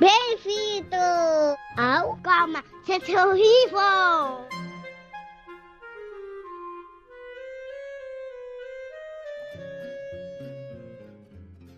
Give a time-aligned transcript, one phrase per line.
[0.00, 0.96] Bem-vindo
[1.76, 4.48] ao Calma, Gente Horrível!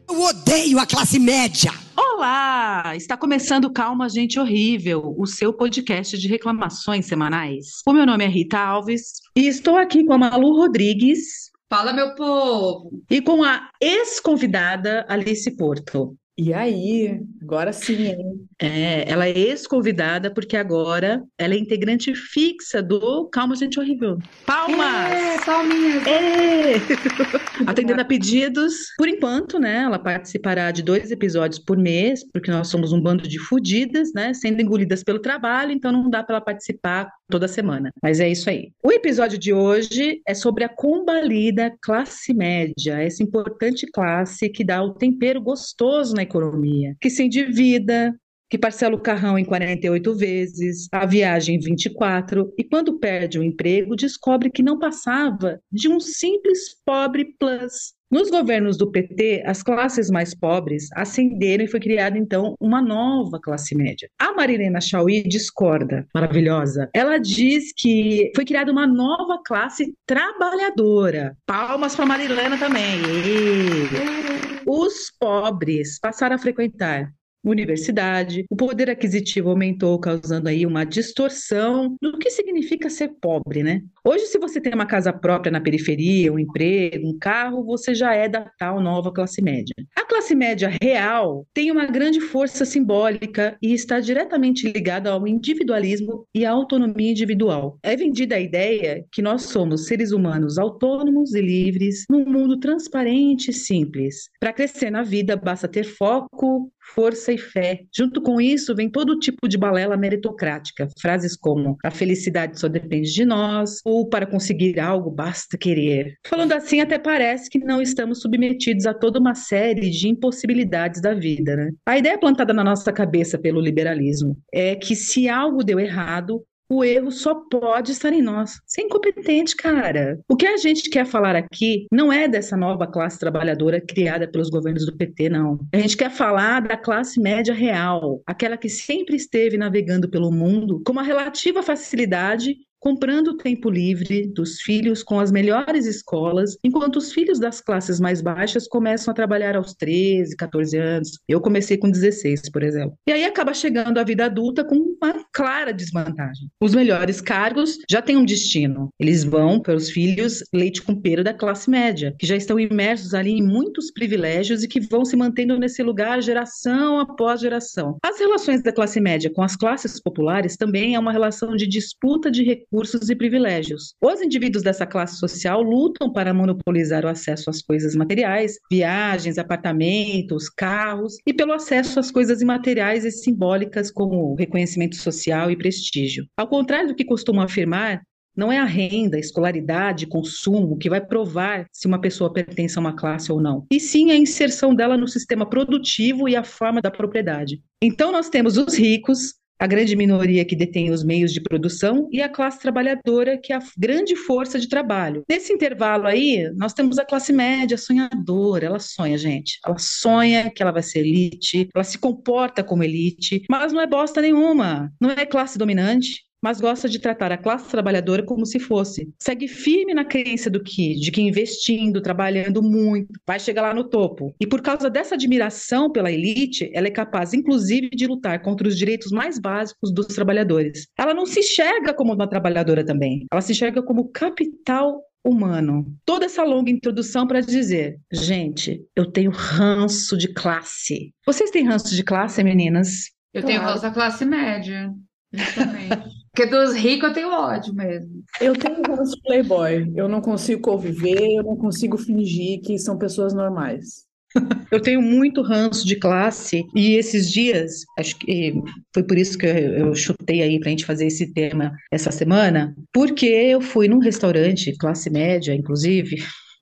[0.09, 1.71] Eu odeio a classe média!
[1.95, 2.95] Olá!
[2.97, 7.67] Está começando Calma Gente Horrível, o seu podcast de reclamações semanais.
[7.87, 11.51] O meu nome é Rita Alves e estou aqui com a Malu Rodrigues.
[11.69, 13.03] Fala, meu povo!
[13.11, 16.17] E com a ex-convidada Alice Porto.
[16.39, 18.49] E aí, agora sim, hein?
[18.59, 24.19] É, ela é ex-convidada porque agora ela é integrante fixa do Calma Gente Horrível.
[24.47, 25.13] Palmas!
[25.13, 26.07] É, palminhas!
[26.07, 26.75] É.
[27.67, 29.83] Atendendo a pedidos, por enquanto, né?
[29.83, 34.33] Ela participará de dois episódios por mês, porque nós somos um bando de fudidas, né?
[34.33, 37.91] Sendo engolidas pelo trabalho, então não dá para ela participar toda semana.
[38.03, 38.73] Mas é isso aí.
[38.83, 44.83] O episódio de hoje é sobre a combalida classe média, essa importante classe que dá
[44.83, 48.15] o tempero gostoso na economia, que se endivida,
[48.49, 53.43] que parcela o carrão em 48 vezes, a viagem em 24, e quando perde o
[53.43, 57.97] emprego, descobre que não passava de um simples pobre plus.
[58.09, 63.41] Nos governos do PT, as classes mais pobres ascenderam e foi criada então uma nova
[63.41, 64.09] classe média.
[64.17, 66.89] A Marilena Chauí discorda, maravilhosa.
[66.95, 71.37] Ela diz que foi criada uma nova classe trabalhadora.
[71.47, 73.01] Palmas para Marilena também.
[73.25, 74.47] E...
[74.69, 77.13] Os pobres passaram a frequentar
[77.51, 83.83] universidade, o poder aquisitivo aumentou, causando aí uma distorção do que significa ser pobre, né?
[84.05, 88.15] Hoje, se você tem uma casa própria na periferia, um emprego, um carro, você já
[88.15, 89.75] é da tal nova classe média.
[89.95, 96.27] A classe média real tem uma grande força simbólica e está diretamente ligada ao individualismo
[96.35, 97.79] e à autonomia individual.
[97.83, 103.51] É vendida a ideia que nós somos seres humanos autônomos e livres num mundo transparente
[103.51, 104.29] e simples.
[104.41, 107.81] Para crescer na vida, basta ter foco, força e fé.
[107.95, 110.89] Junto com isso, vem todo tipo de balela meritocrática.
[111.01, 116.15] Frases como a felicidade só depende de nós, ou para conseguir algo basta querer.
[116.27, 121.15] Falando assim, até parece que não estamos submetidos a toda uma série de impossibilidades da
[121.15, 121.71] vida, né?
[121.87, 126.85] A ideia plantada na nossa cabeça pelo liberalismo é que se algo deu errado, o
[126.85, 128.61] erro só pode estar em nós.
[128.67, 130.19] Você é incompetente, cara.
[130.29, 134.51] O que a gente quer falar aqui não é dessa nova classe trabalhadora criada pelos
[134.51, 135.59] governos do PT, não.
[135.73, 140.83] A gente quer falar da classe média real, aquela que sempre esteve navegando pelo mundo
[140.85, 146.99] com uma relativa facilidade comprando o tempo livre dos filhos com as melhores escolas, enquanto
[146.99, 151.19] os filhos das classes mais baixas começam a trabalhar aos 13, 14 anos.
[151.29, 152.97] Eu comecei com 16, por exemplo.
[153.05, 156.49] E aí acaba chegando a vida adulta com uma clara desvantagem.
[156.61, 158.91] Os melhores cargos já têm um destino.
[159.01, 163.15] Eles vão para os filhos leite com pera da classe média, que já estão imersos
[163.15, 167.99] ali em muitos privilégios e que vão se mantendo nesse lugar geração após geração.
[168.05, 172.31] As relações da classe média com as classes populares também é uma relação de disputa
[172.31, 173.95] de recursos recursos e privilégios.
[174.03, 180.51] Os indivíduos dessa classe social lutam para monopolizar o acesso às coisas materiais, viagens, apartamentos,
[180.51, 186.27] carros, e pelo acesso às coisas imateriais e simbólicas como reconhecimento social e prestígio.
[186.37, 188.03] Ao contrário do que costumam afirmar,
[188.37, 192.95] não é a renda, escolaridade, consumo que vai provar se uma pessoa pertence a uma
[192.95, 196.91] classe ou não, e sim a inserção dela no sistema produtivo e a forma da
[196.91, 197.63] propriedade.
[197.83, 202.21] Então, nós temos os ricos, a grande minoria que detém os meios de produção e
[202.21, 205.25] a classe trabalhadora, que é a grande força de trabalho.
[205.29, 209.59] Nesse intervalo aí, nós temos a classe média sonhadora, ela sonha, gente.
[209.65, 213.87] Ela sonha que ela vai ser elite, ela se comporta como elite, mas não é
[213.87, 214.93] bosta nenhuma.
[215.01, 219.13] Não é classe dominante, mas gosta de tratar a classe trabalhadora como se fosse.
[219.21, 223.83] Segue firme na crença do que, de que investindo, trabalhando muito, vai chegar lá no
[223.83, 224.33] topo.
[224.41, 228.79] E por causa dessa admiração pela elite, ela é capaz, inclusive, de lutar contra os
[228.79, 230.87] direitos mais básicos dos trabalhadores.
[230.97, 233.27] Ela não se enxerga como uma trabalhadora também.
[233.33, 235.85] Ela se enxerga como capital humano.
[236.05, 241.13] Toda essa longa introdução para dizer, gente, eu tenho ranço de classe.
[241.27, 243.11] Vocês têm ranço de classe, meninas?
[243.35, 244.93] Eu tenho ranço da classe média,
[245.33, 246.16] justamente.
[246.37, 248.23] Porque dos ricos eu tenho ódio mesmo.
[248.39, 249.91] Eu tenho ranço playboy.
[249.97, 254.05] Eu não consigo conviver, eu não consigo fingir que são pessoas normais.
[254.71, 258.53] Eu tenho muito ranço de classe e esses dias, acho que
[258.93, 262.75] foi por isso que eu chutei aí para a gente fazer esse tema essa semana,
[262.93, 266.17] porque eu fui num restaurante, classe média, inclusive,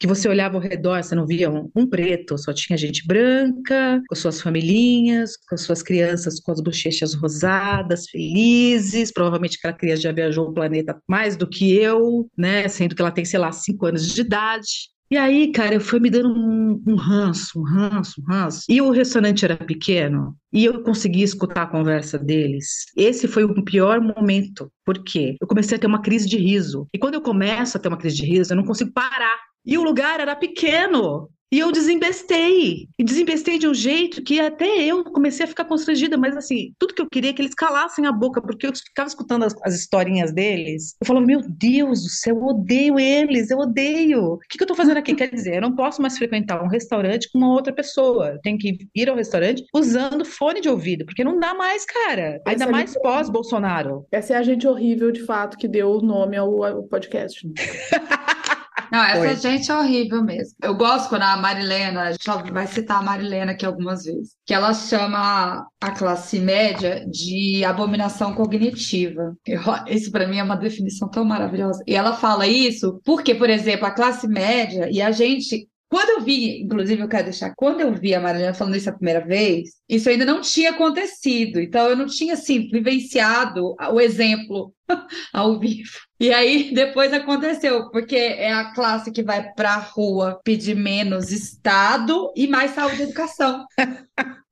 [0.05, 4.03] que você olhava ao redor, você não via um, um, preto, só tinha gente branca,
[4.06, 9.11] com suas familhinhas, com suas crianças com as bochechas rosadas, felizes.
[9.11, 12.69] Provavelmente aquela criança já viajou o planeta mais do que eu, né?
[12.69, 14.93] Sendo que ela tem, sei lá, cinco anos de idade.
[15.11, 18.65] E aí, cara, eu fui me dando um, um ranço, um ranço, um ranço.
[18.69, 22.85] E o restaurante era pequeno, e eu consegui escutar a conversa deles.
[22.95, 24.71] Esse foi o pior momento.
[24.85, 25.37] Por quê?
[25.41, 26.87] Eu comecei a ter uma crise de riso.
[26.93, 29.54] E quando eu começo a ter uma crise de riso, eu não consigo parar.
[29.64, 31.31] E o lugar era pequeno.
[31.55, 32.88] E eu desembestei.
[32.99, 36.19] E desembestei de um jeito que até eu comecei a ficar constrangida.
[36.19, 39.06] Mas, assim, tudo que eu queria é que eles calassem a boca, porque eu ficava
[39.06, 40.96] escutando as, as historinhas deles.
[41.00, 44.32] Eu falava, meu Deus do céu, eu odeio eles, eu odeio.
[44.32, 45.14] O que, que eu tô fazendo aqui?
[45.14, 48.31] Quer dizer, eu não posso mais frequentar um restaurante com uma outra pessoa.
[48.31, 52.43] Eu tenho que ir ao restaurante usando fone de ouvido, porque não dá mais, cara.
[52.44, 54.05] Ainda Essa é mais pós-Bolsonaro.
[54.11, 57.46] Essa é a gente horrível, de fato, que deu o nome ao, ao podcast.
[58.91, 59.37] Não, essa Foi.
[59.37, 60.55] gente é horrível mesmo.
[60.63, 64.55] Eu gosto quando a Marilena, a gente vai citar a Marilena aqui algumas vezes, que
[64.55, 69.35] ela chama a classe média de abominação cognitiva.
[69.47, 71.83] Eu- isso para mim é uma definição tão maravilhosa.
[71.87, 75.69] E ela fala isso porque, por exemplo, a classe média e a gente.
[75.94, 78.94] Quando eu vi, inclusive eu quero deixar, quando eu vi a Marilena falando isso a
[78.94, 81.61] primeira vez, isso ainda não tinha acontecido.
[81.61, 84.75] Então eu não tinha, assim, vivenciado o exemplo
[85.32, 85.93] ao vivo.
[86.19, 91.31] E aí depois aconteceu, porque é a classe que vai para a rua pedir menos
[91.31, 93.64] Estado e mais saúde e educação.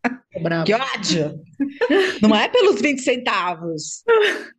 [0.43, 0.65] Bravo.
[0.65, 1.41] Que ódio!
[2.23, 4.03] Não é pelos 20 centavos.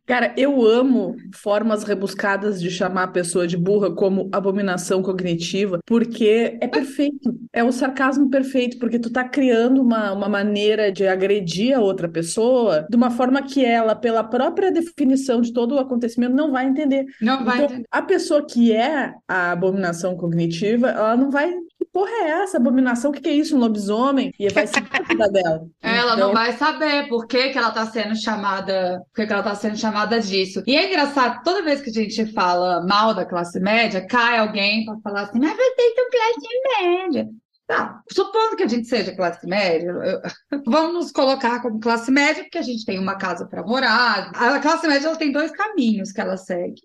[0.06, 6.56] Cara, eu amo formas rebuscadas de chamar a pessoa de burra como abominação cognitiva, porque
[6.60, 7.34] é perfeito.
[7.52, 12.08] É o sarcasmo perfeito, porque tu tá criando uma, uma maneira de agredir a outra
[12.08, 16.66] pessoa de uma forma que ela, pela própria definição de todo o acontecimento, não vai
[16.66, 17.04] entender.
[17.20, 17.86] Não vai Então, entender.
[17.90, 21.52] a pessoa que é a abominação cognitiva, ela não vai.
[21.94, 22.56] Porra é essa?
[22.56, 23.12] Abominação?
[23.12, 23.56] O que que é isso?
[23.56, 24.32] Um lobisomem?
[24.36, 25.64] E vai seguir a vida dela.
[25.80, 29.32] Ela Então, não vai saber por que que ela está sendo chamada, por que que
[29.32, 30.60] ela está sendo chamada disso.
[30.66, 34.84] E é engraçado, toda vez que a gente fala mal da classe média, cai alguém
[34.84, 37.28] para falar assim, mas vocês são classe média.
[37.66, 40.20] Tá, supondo que a gente seja classe média, eu-
[40.66, 44.32] vamos nos colocar como classe média, porque a gente tem uma casa para morar.
[44.34, 46.82] A classe média ela tem dois caminhos que ela segue.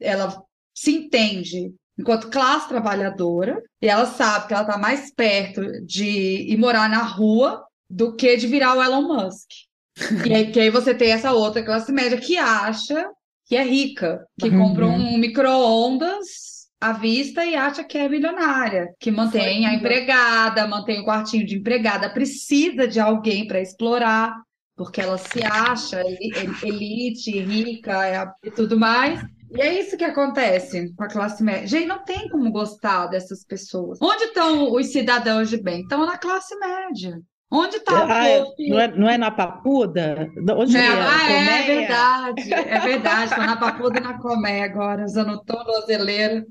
[0.00, 0.32] Ela
[0.72, 6.04] se entende enquanto classe trabalhadora, e ela sabe que ela está mais perto de
[6.52, 9.48] ir morar na rua do que de virar o Elon Musk.
[10.26, 13.06] E aí, que aí você tem essa outra classe média que acha
[13.46, 14.58] que é rica, que Uhum.
[14.58, 16.26] compra um micro-ondas
[16.80, 21.56] à vista e acha que é milionária, que mantém a empregada, mantém o quartinho de
[21.58, 24.34] empregada, precisa de alguém para explorar,
[24.76, 29.20] porque ela se acha eli- el- elite, rica é e tudo mais.
[29.54, 31.66] E é isso que acontece com a classe média.
[31.66, 33.98] Gente, não tem como gostar dessas pessoas.
[34.00, 35.82] Onde estão os cidadãos de bem?
[35.82, 37.20] Estão na classe média.
[37.54, 40.26] Onde está o Ah, é- povo não, é, não é na Papuda?
[40.56, 40.88] Onde é, é?
[40.88, 41.66] ah, é Colmeia?
[41.80, 43.24] verdade, é verdade.
[43.30, 46.46] Estou na Papuda e na Colmeia agora, usando o tornozeleiro.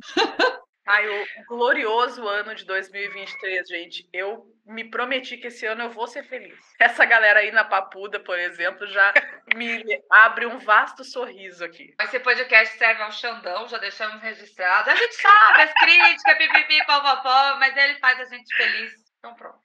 [0.87, 1.25] Ai, o
[1.55, 4.07] glorioso ano de 2023, gente.
[4.13, 6.57] Eu me prometi que esse ano eu vou ser feliz.
[6.79, 9.13] Essa galera aí na Papuda, por exemplo, já
[9.55, 11.93] me abre um vasto sorriso aqui.
[12.01, 14.89] Esse podcast serve ao Xandão, já deixamos registrado.
[14.89, 18.93] A gente sabe as críticas, pipipi, pó, mas ele faz a gente feliz.
[19.19, 19.59] Então pronto.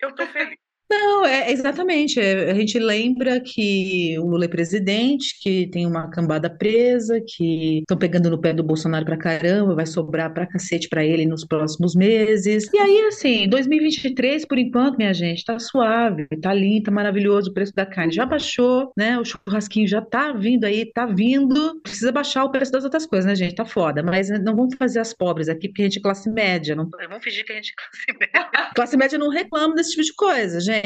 [0.00, 0.58] Eu tô feliz.
[0.90, 2.20] Não, é exatamente.
[2.20, 7.78] é, a gente lembra que o Lula é presidente, que tem uma cambada presa, que
[7.78, 11.46] estão pegando no pé do Bolsonaro pra caramba, vai sobrar pra cacete pra ele nos
[11.46, 12.68] próximos meses.
[12.72, 17.50] E aí, assim, 2023, por enquanto, minha gente, tá suave, tá lindo, tá maravilhoso.
[17.50, 19.18] O preço da carne já baixou, né?
[19.18, 21.80] O churrasquinho já tá vindo aí, tá vindo.
[21.82, 23.54] Precisa baixar o preço das outras coisas, né, gente?
[23.54, 24.02] Tá foda.
[24.02, 26.74] Mas não vamos fazer as pobres aqui, porque a gente é classe média.
[26.74, 26.88] Não...
[27.08, 28.70] Vamos fingir que a gente é classe média.
[28.74, 30.81] Classe média não reclama desse tipo de coisa, gente.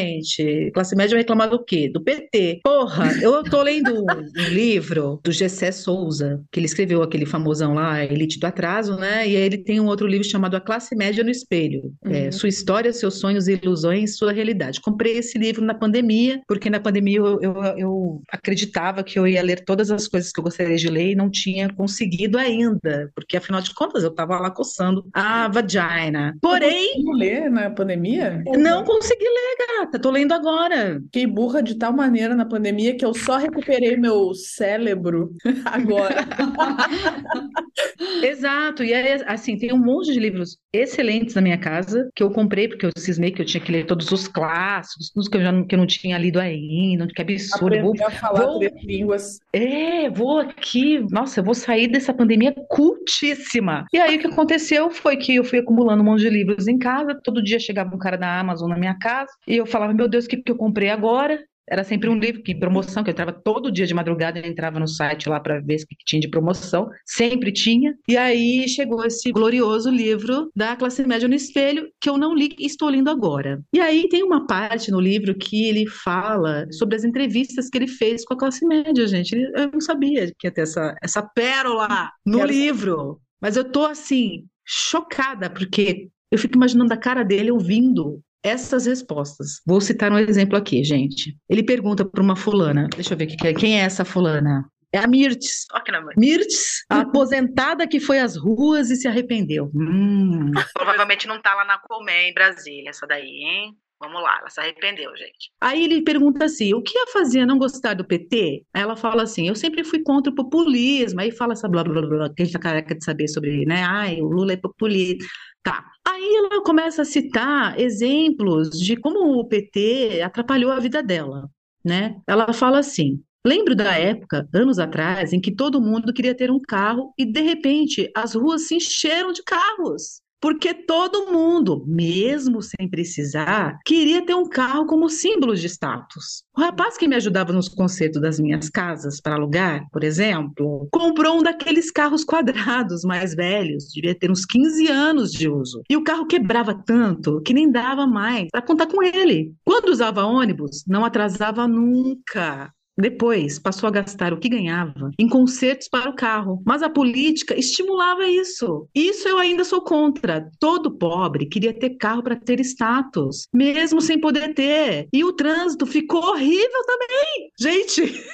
[0.72, 1.88] Classe média vai reclamar do quê?
[1.88, 2.60] Do PT.
[2.62, 8.04] Porra, eu tô lendo um, livro do Gessé Souza, que ele escreveu aquele famosão lá,
[8.04, 9.26] Elite do Atraso, né?
[9.28, 11.92] E aí ele tem um outro livro chamado A Classe Média no Espelho.
[12.04, 12.32] É, Uhum.
[12.32, 14.80] sua história, seus sonhos e ilusões, sua realidade.
[14.80, 19.42] Comprei esse livro na pandemia, porque na pandemia eu, eu, eu acreditava que eu ia
[19.42, 23.36] ler todas as coisas que eu gostaria de ler e não tinha conseguido ainda, porque
[23.36, 26.36] afinal de contas eu tava lá coçando a vagina.
[26.40, 28.42] Porém, Conseguiu ler na pandemia?
[28.58, 29.98] não consegui ler, gata.
[29.98, 31.00] Tô lendo agora.
[31.04, 35.30] Fiquei burra de tal maneira na pandemia que eu só recuperei meu cérebro
[35.64, 36.26] agora.
[38.22, 38.82] Exato.
[38.84, 42.68] E aí, assim, tem um monte de livros excelentes na minha casa que eu comprei
[42.68, 45.52] porque eu cismei que eu tinha que ler todos os clássicos, uns que eu já
[45.52, 47.80] não, que eu não tinha lido ainda, que absurdo.
[47.80, 49.38] Vou, a falar vou- três línguas.
[49.52, 51.04] é, vou aqui.
[51.10, 53.86] Nossa, eu vou sair dessa pandemia cultíssima.
[53.92, 56.78] E aí o que aconteceu foi que eu fui acumulando um monte de livros em
[56.78, 57.18] casa.
[57.22, 60.24] Todo dia chegava um cara da Amazon na minha casa e eu falava, meu Deus,
[60.24, 61.44] o que que eu comprei agora?
[61.68, 64.78] era sempre um livro que promoção, que eu entrava todo dia de madrugada, eu entrava
[64.78, 67.94] no site lá para ver o que tinha de promoção, sempre tinha.
[68.08, 72.54] E aí chegou esse glorioso livro da classe média no espelho, que eu não li
[72.58, 73.60] e estou lendo agora.
[73.72, 77.88] E aí tem uma parte no livro que ele fala sobre as entrevistas que ele
[77.88, 79.34] fez com a classe média, gente.
[79.34, 82.52] Eu não sabia que ia ter essa, essa pérola no Quero...
[82.52, 83.20] livro.
[83.40, 89.60] Mas eu tô assim, chocada, porque eu fico imaginando a cara dele ouvindo essas respostas.
[89.66, 91.36] Vou citar um exemplo aqui, gente.
[91.48, 94.64] Ele pergunta para uma fulana, deixa eu ver é, quem é essa fulana.
[94.92, 95.66] É a Mirtes.
[95.84, 96.14] Que nome.
[96.16, 99.70] Mirtes, a aposentada que foi às ruas e se arrependeu.
[99.74, 100.52] Hum.
[100.72, 103.76] Provavelmente não tá lá na Colmé, em Brasília, essa daí, hein?
[103.98, 105.50] Vamos lá, ela se arrependeu, gente.
[105.60, 108.64] Aí ele pergunta assim: o que a fazia não gostar do PT?
[108.74, 111.20] Aí ela fala assim: eu sempre fui contra o populismo.
[111.20, 113.82] Aí fala essa blá blá blá, que a gente tá careca de saber sobre, né?
[113.84, 115.24] Ai, o Lula é populista.
[115.62, 115.84] Tá.
[116.16, 121.50] Aí ela começa a citar exemplos de como o PT atrapalhou a vida dela,
[121.84, 122.16] né?
[122.26, 126.58] Ela fala assim: Lembro da época, anos atrás, em que todo mundo queria ter um
[126.58, 132.88] carro e, de repente, as ruas se encheram de carros porque todo mundo, mesmo sem
[132.88, 136.44] precisar, queria ter um carro como símbolo de status.
[136.56, 141.38] O rapaz que me ajudava nos concertos das minhas casas para alugar, por exemplo, comprou
[141.38, 145.82] um daqueles carros quadrados mais velhos, devia ter uns 15 anos de uso.
[145.88, 149.52] E o carro quebrava tanto que nem dava mais para contar com ele.
[149.64, 152.72] Quando usava ônibus, não atrasava nunca.
[152.98, 156.62] Depois, passou a gastar o que ganhava em concertos para o carro.
[156.64, 158.88] Mas a política estimulava isso.
[158.94, 160.50] Isso eu ainda sou contra.
[160.58, 165.08] Todo pobre queria ter carro para ter status, mesmo sem poder ter.
[165.12, 167.50] E o trânsito ficou horrível também.
[167.60, 168.24] Gente.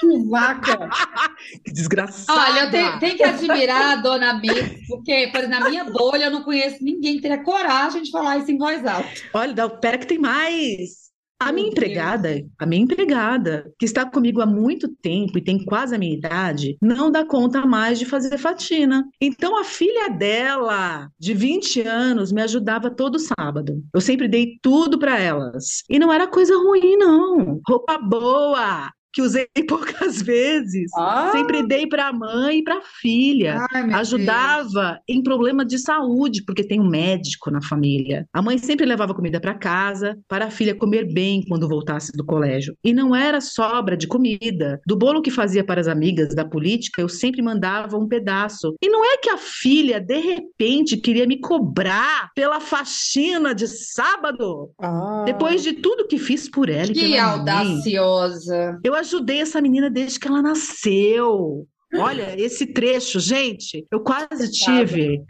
[0.00, 0.90] Que vaca!
[1.64, 2.40] que desgraçada!
[2.40, 6.30] Olha, eu tenho, tenho, que admirar a dona Mix, porque por, na minha bolha eu
[6.30, 9.08] não conheço ninguém que teria coragem de falar isso em voz alta.
[9.32, 11.01] Olha, pera que tem mais.
[11.44, 15.92] A minha empregada, a minha empregada, que está comigo há muito tempo e tem quase
[15.92, 19.04] a minha idade, não dá conta mais de fazer faxina.
[19.20, 23.82] Então a filha dela, de 20 anos, me ajudava todo sábado.
[23.92, 25.82] Eu sempre dei tudo para elas.
[25.90, 27.60] E não era coisa ruim, não.
[27.66, 30.90] Roupa boa, que usei poucas vezes.
[30.96, 31.30] Ah.
[31.32, 33.66] Sempre dei para a mãe e para a filha.
[33.72, 35.00] Ai, Ajudava Deus.
[35.08, 38.26] em problema de saúde, porque tem um médico na família.
[38.32, 42.24] A mãe sempre levava comida para casa para a filha comer bem quando voltasse do
[42.24, 42.76] colégio.
[42.82, 44.80] E não era sobra de comida.
[44.86, 48.74] Do bolo que fazia para as amigas da política, eu sempre mandava um pedaço.
[48.82, 54.70] E não é que a filha, de repente, queria me cobrar pela faxina de sábado.
[54.80, 55.22] Ah.
[55.26, 56.92] Depois de tudo que fiz por ela.
[56.92, 58.72] Que audaciosa.
[58.72, 61.66] Mãe, eu ajudei essa menina desde que ela nasceu.
[61.94, 65.22] Olha, esse trecho, gente, eu quase tive.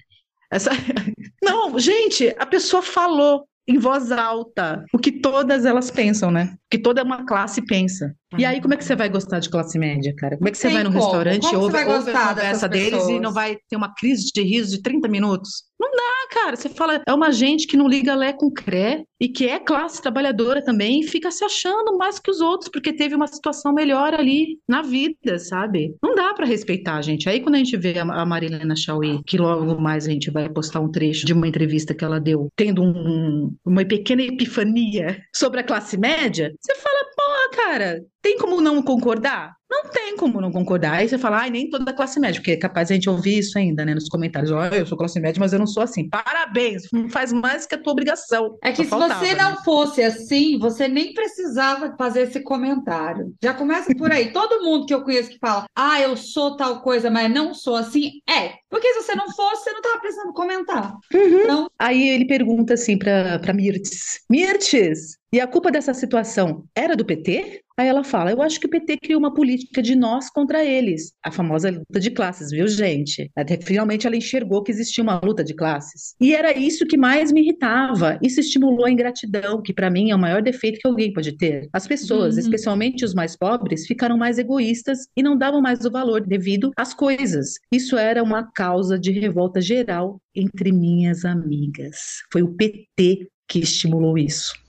[0.50, 0.70] Essa...
[1.42, 6.54] Não, gente, a pessoa falou em voz alta o que todas elas pensam, né?
[6.54, 8.14] O que toda uma classe pensa.
[8.38, 10.36] E aí, como é que você vai gostar de classe média, cara?
[10.36, 11.02] Como é que você vai no como.
[11.02, 14.76] restaurante e ouve, ouve a conversa deles e não vai ter uma crise de riso
[14.76, 15.64] de 30 minutos?
[15.82, 16.56] Não dá, cara.
[16.56, 20.00] Você fala, é uma gente que não liga lé com cré e que é classe
[20.00, 24.14] trabalhadora também e fica se achando mais que os outros porque teve uma situação melhor
[24.14, 25.96] ali na vida, sabe?
[26.02, 27.28] Não dá para respeitar, gente.
[27.28, 30.80] Aí quando a gente vê a Marilena Chauí, que logo mais a gente vai postar
[30.80, 35.64] um trecho de uma entrevista que ela deu, tendo um, uma pequena epifania sobre a
[35.64, 39.56] classe média, você fala, pô, cara, tem como não concordar?
[39.68, 40.92] Não tem como não concordar.
[40.92, 43.58] Aí você fala, ai, nem toda classe média, porque é capaz a gente ouvir isso
[43.58, 44.50] ainda, né, nos comentários.
[44.50, 46.08] Olha, eu sou classe média, mas eu não sou assim.
[46.10, 48.58] Parabéns, não faz mais que a tua obrigação.
[48.62, 49.58] É que Só se faltava, você não né?
[49.64, 53.34] fosse assim, você nem precisava fazer esse comentário.
[53.42, 54.30] Já começa por aí.
[54.32, 57.74] Todo mundo que eu conheço que fala, ah, eu sou tal coisa, mas não sou
[57.74, 58.52] assim, é.
[58.68, 60.96] Porque se você não fosse, você não estava precisando comentar.
[61.12, 61.40] Uhum.
[61.40, 61.70] Então...
[61.78, 67.61] Aí ele pergunta assim para Mirtes: Mirtes, e a culpa dessa situação era do PT?
[67.78, 71.12] Aí ela fala: Eu acho que o PT criou uma política de nós contra eles.
[71.24, 73.30] A famosa luta de classes, viu, gente?
[73.36, 76.14] Até finalmente ela enxergou que existia uma luta de classes.
[76.20, 78.18] E era isso que mais me irritava.
[78.22, 81.68] Isso estimulou a ingratidão, que para mim é o maior defeito que alguém pode ter.
[81.72, 82.40] As pessoas, uhum.
[82.40, 86.94] especialmente os mais pobres, ficaram mais egoístas e não davam mais o valor devido às
[86.94, 87.54] coisas.
[87.72, 91.96] Isso era uma causa de revolta geral entre minhas amigas.
[92.32, 94.61] Foi o PT que estimulou isso.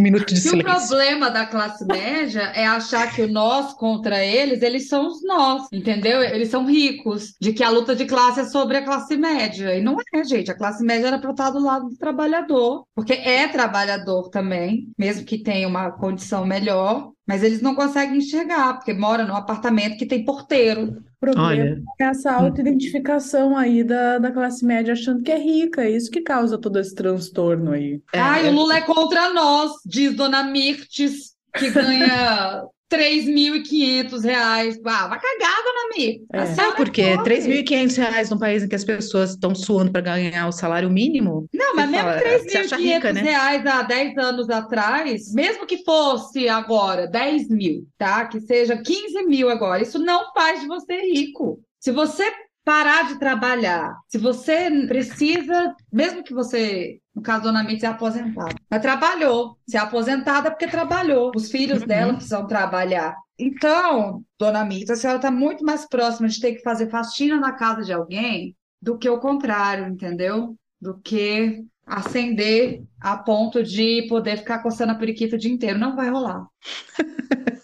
[0.00, 0.72] Um minuto de silêncio.
[0.72, 5.22] o problema da classe média é achar que o nós contra eles, eles são os
[5.22, 6.22] nós, entendeu?
[6.22, 9.76] Eles são ricos, de que a luta de classe é sobre a classe média.
[9.76, 10.50] E não é, gente.
[10.50, 15.26] A classe média era para estar do lado do trabalhador, porque é trabalhador também, mesmo
[15.26, 20.04] que tenha uma condição melhor, Mas eles não conseguem enxergar, porque mora num apartamento que
[20.04, 21.00] tem porteiro.
[21.16, 25.84] O problema Olha, é essa autoidentificação aí da, da classe média achando que é rica,
[25.84, 28.02] é isso que causa todo esse transtorno aí.
[28.12, 34.78] é, Ai, é- o Lula é contra nós, diz Dona Mirtes, que ganha 3.500 reais.
[34.84, 36.26] Ah, vai cagar, Dona Mirtes.
[36.32, 36.46] A É.
[36.46, 37.02] senhora Sabe por quê?
[37.02, 37.34] é pobre.
[37.36, 41.46] 3.500 reais num país em que as pessoas estão suando para ganhar o salário mínimo?
[41.54, 43.20] Não, mas mesmo fala, você acha 3.500 rica, né?
[43.22, 48.26] reais há 10 anos atrás, mesmo que fosse agora 10 mil, tá?
[48.26, 51.60] Que seja 15 mil agora, isso não faz de você rico.
[51.78, 52.30] Se você
[52.70, 57.88] parar de trabalhar, se você precisa, mesmo que você, no caso da Dona Mitz, é
[57.88, 61.86] aposentada, mas trabalhou, se é aposentada é porque trabalhou, os filhos Uhum.
[61.88, 63.16] dela precisam trabalhar.
[63.36, 67.52] Então, Dona Mitz, a senhora está muito mais próxima de ter que fazer faxina na
[67.52, 70.54] casa de alguém do que o contrário, entendeu?
[70.80, 75.76] Do que ascender a ponto de poder ficar coçando a periquita o dia inteiro.
[75.78, 76.46] Não vai rolar.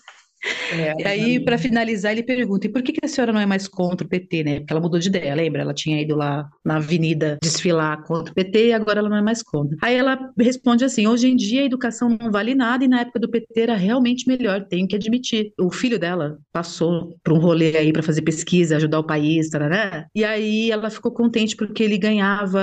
[0.71, 3.47] É, E aí, para finalizar, ele pergunta: e por que que a senhora não é
[3.47, 4.59] mais contra o PT, né?
[4.61, 5.63] Porque ela mudou de ideia, lembra?
[5.63, 9.23] Ela tinha ido lá na avenida desfilar contra o PT e agora ela não é
[9.23, 9.77] mais contra.
[9.83, 13.21] Aí ela responde assim: hoje em dia a educação não vale nada e na época
[13.21, 15.53] do PT era realmente melhor, tenho que admitir.
[15.61, 20.07] O filho dela passou por um rolê aí para fazer pesquisa, ajudar o país, tarará,
[20.15, 22.61] e aí ela ficou contente porque ele ganhava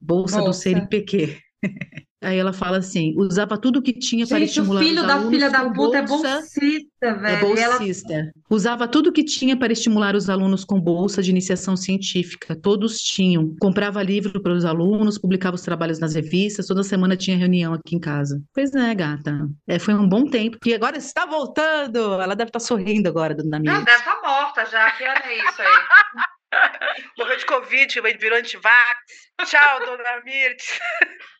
[0.00, 0.62] bolsa do Bolsa.
[0.62, 1.36] CNPq.
[2.22, 5.28] Aí ela fala assim: usava tudo que tinha para Gente, o estimular filho os da
[5.30, 7.56] filha da puta é bolsa bolsista, é velho.
[7.56, 8.32] E ela bolsista.
[8.50, 12.54] Usava tudo que tinha para estimular os alunos com bolsa de iniciação científica.
[12.54, 13.56] Todos tinham.
[13.58, 17.96] Comprava livro para os alunos, publicava os trabalhos nas revistas, toda semana tinha reunião aqui
[17.96, 18.42] em casa.
[18.54, 19.48] Pois é, gata.
[19.66, 20.58] É, foi um bom tempo.
[20.66, 22.20] E agora está voltando.
[22.20, 23.84] Ela deve estar sorrindo agora, dona Ela Miriam.
[23.84, 26.30] deve estar morta já, que ano é isso aí?
[27.18, 28.98] Morreu de Covid, virou antivax.
[29.46, 30.80] Tchau, dona Mirtes.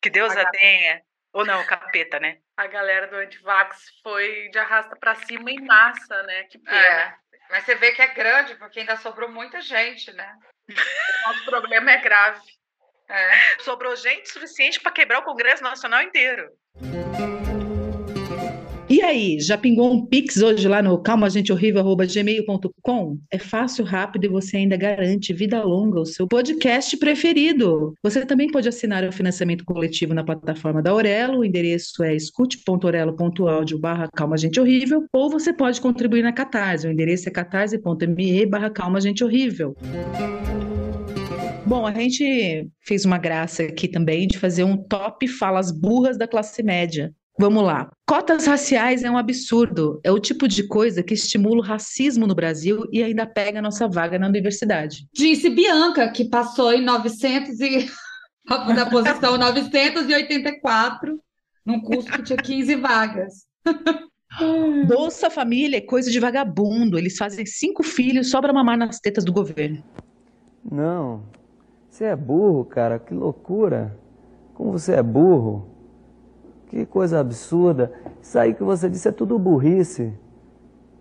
[0.03, 1.03] Que Deus a tenha.
[1.33, 2.39] Ou não, capeta, né?
[2.57, 6.45] A galera do antivax foi de arrasta pra cima em massa, né?
[6.45, 6.77] Que pena.
[6.77, 7.15] É,
[7.51, 10.35] mas você vê que é grande, porque ainda sobrou muita gente, né?
[11.27, 12.41] Nosso problema é grave.
[13.09, 13.59] É.
[13.61, 16.49] Sobrou gente suficiente para quebrar o Congresso Nacional inteiro.
[18.91, 23.19] E aí, já pingou um Pix hoje lá no calmagenteHorrível.gmail.com?
[23.31, 27.95] É fácil, rápido e você ainda garante vida longa ao seu podcast preferido.
[28.03, 33.79] Você também pode assinar o financiamento coletivo na plataforma da Aurelo, o endereço é escute.orelo.audio
[33.79, 34.09] barra
[35.13, 38.73] ou você pode contribuir na Catarse, o endereço é catarse.me barra.
[41.65, 46.27] Bom, a gente fez uma graça aqui também de fazer um top falas burras da
[46.27, 47.15] classe média.
[47.41, 47.91] Vamos lá.
[48.07, 49.99] Cotas raciais é um absurdo.
[50.05, 53.63] É o tipo de coisa que estimula o racismo no Brasil e ainda pega a
[53.63, 55.07] nossa vaga na universidade.
[55.11, 57.91] Disse Bianca, que passou em 900 e...
[58.77, 61.19] na posição 984,
[61.65, 63.47] num curso que tinha 15 vagas.
[64.87, 66.99] Bolsa Família é coisa de vagabundo.
[66.99, 69.83] Eles fazem cinco filhos só para mamar nas tetas do governo.
[70.71, 71.23] Não.
[71.89, 72.99] Você é burro, cara.
[72.99, 73.99] Que loucura.
[74.53, 75.80] Como você é burro.
[76.71, 77.93] Que coisa absurda.
[78.23, 80.13] Isso aí que você disse é tudo burrice.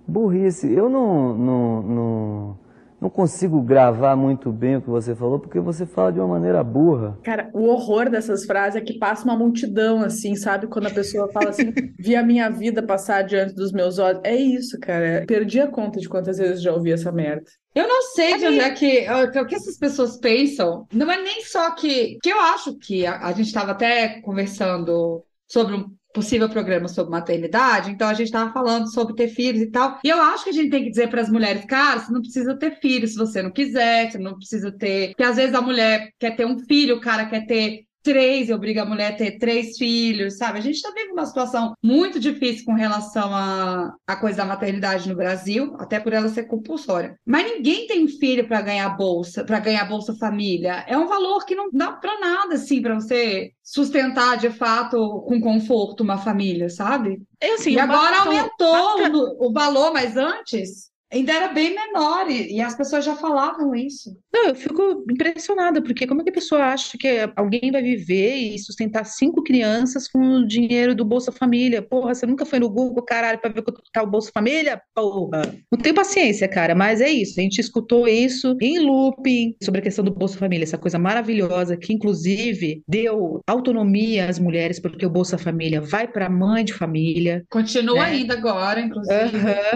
[0.07, 0.67] Burrice.
[0.73, 2.59] Eu não, não, não,
[2.99, 6.63] não consigo gravar muito bem o que você falou, porque você fala de uma maneira
[6.63, 7.19] burra.
[7.21, 10.65] Cara, o horror dessas frases é que passa uma multidão, assim, sabe?
[10.65, 14.21] Quando a pessoa fala assim, vi a minha vida passar diante dos meus olhos.
[14.23, 15.23] É isso, cara.
[15.27, 17.43] Perdi a conta de quantas vezes já ouvi essa merda.
[17.75, 19.05] Eu não sei de onde é que
[19.39, 20.87] o que essas pessoas pensam.
[20.91, 25.23] Não é nem só que que eu acho que a, a gente estava até conversando
[25.49, 29.67] sobre um possível programa sobre maternidade, então a gente estava falando sobre ter filhos e
[29.69, 29.99] tal.
[30.03, 32.21] E eu acho que a gente tem que dizer para as mulheres, cara, você não
[32.21, 35.09] precisa ter filhos se você não quiser, você não precisa ter.
[35.09, 38.83] Porque às vezes a mulher quer ter um filho, o cara quer ter três obriga
[38.83, 40.59] a mulher a ter três filhos, sabe?
[40.59, 45.07] A gente está vivendo uma situação muito difícil com relação à a, coisa da maternidade
[45.09, 47.15] no Brasil, até por ela ser compulsória.
[47.25, 50.83] Mas ninguém tem filho para ganhar bolsa, para ganhar bolsa família.
[50.87, 55.39] É um valor que não dá para nada, assim, para você sustentar de fato com
[55.39, 57.21] conforto uma família, sabe?
[57.39, 62.29] É assim, e agora aumentou basta- no- o valor, mas antes ainda era bem menor
[62.29, 64.15] e, e as pessoas já falavam isso.
[64.33, 68.35] Não, eu fico impressionada, porque como é que a pessoa acha que alguém vai viver
[68.35, 71.81] e sustentar cinco crianças com o dinheiro do Bolsa Família?
[71.81, 74.81] Porra, você nunca foi no Google, caralho, pra ver quanto tá o Bolsa Família?
[74.93, 75.41] Porra.
[75.71, 77.39] Não tenho paciência, cara, mas é isso.
[77.39, 81.75] A gente escutou isso em looping sobre a questão do Bolsa Família, essa coisa maravilhosa
[81.77, 87.43] que, inclusive, deu autonomia às mulheres, porque o Bolsa Família vai pra mãe de família.
[87.49, 88.11] Continua É.
[88.11, 89.09] ainda agora, inclusive.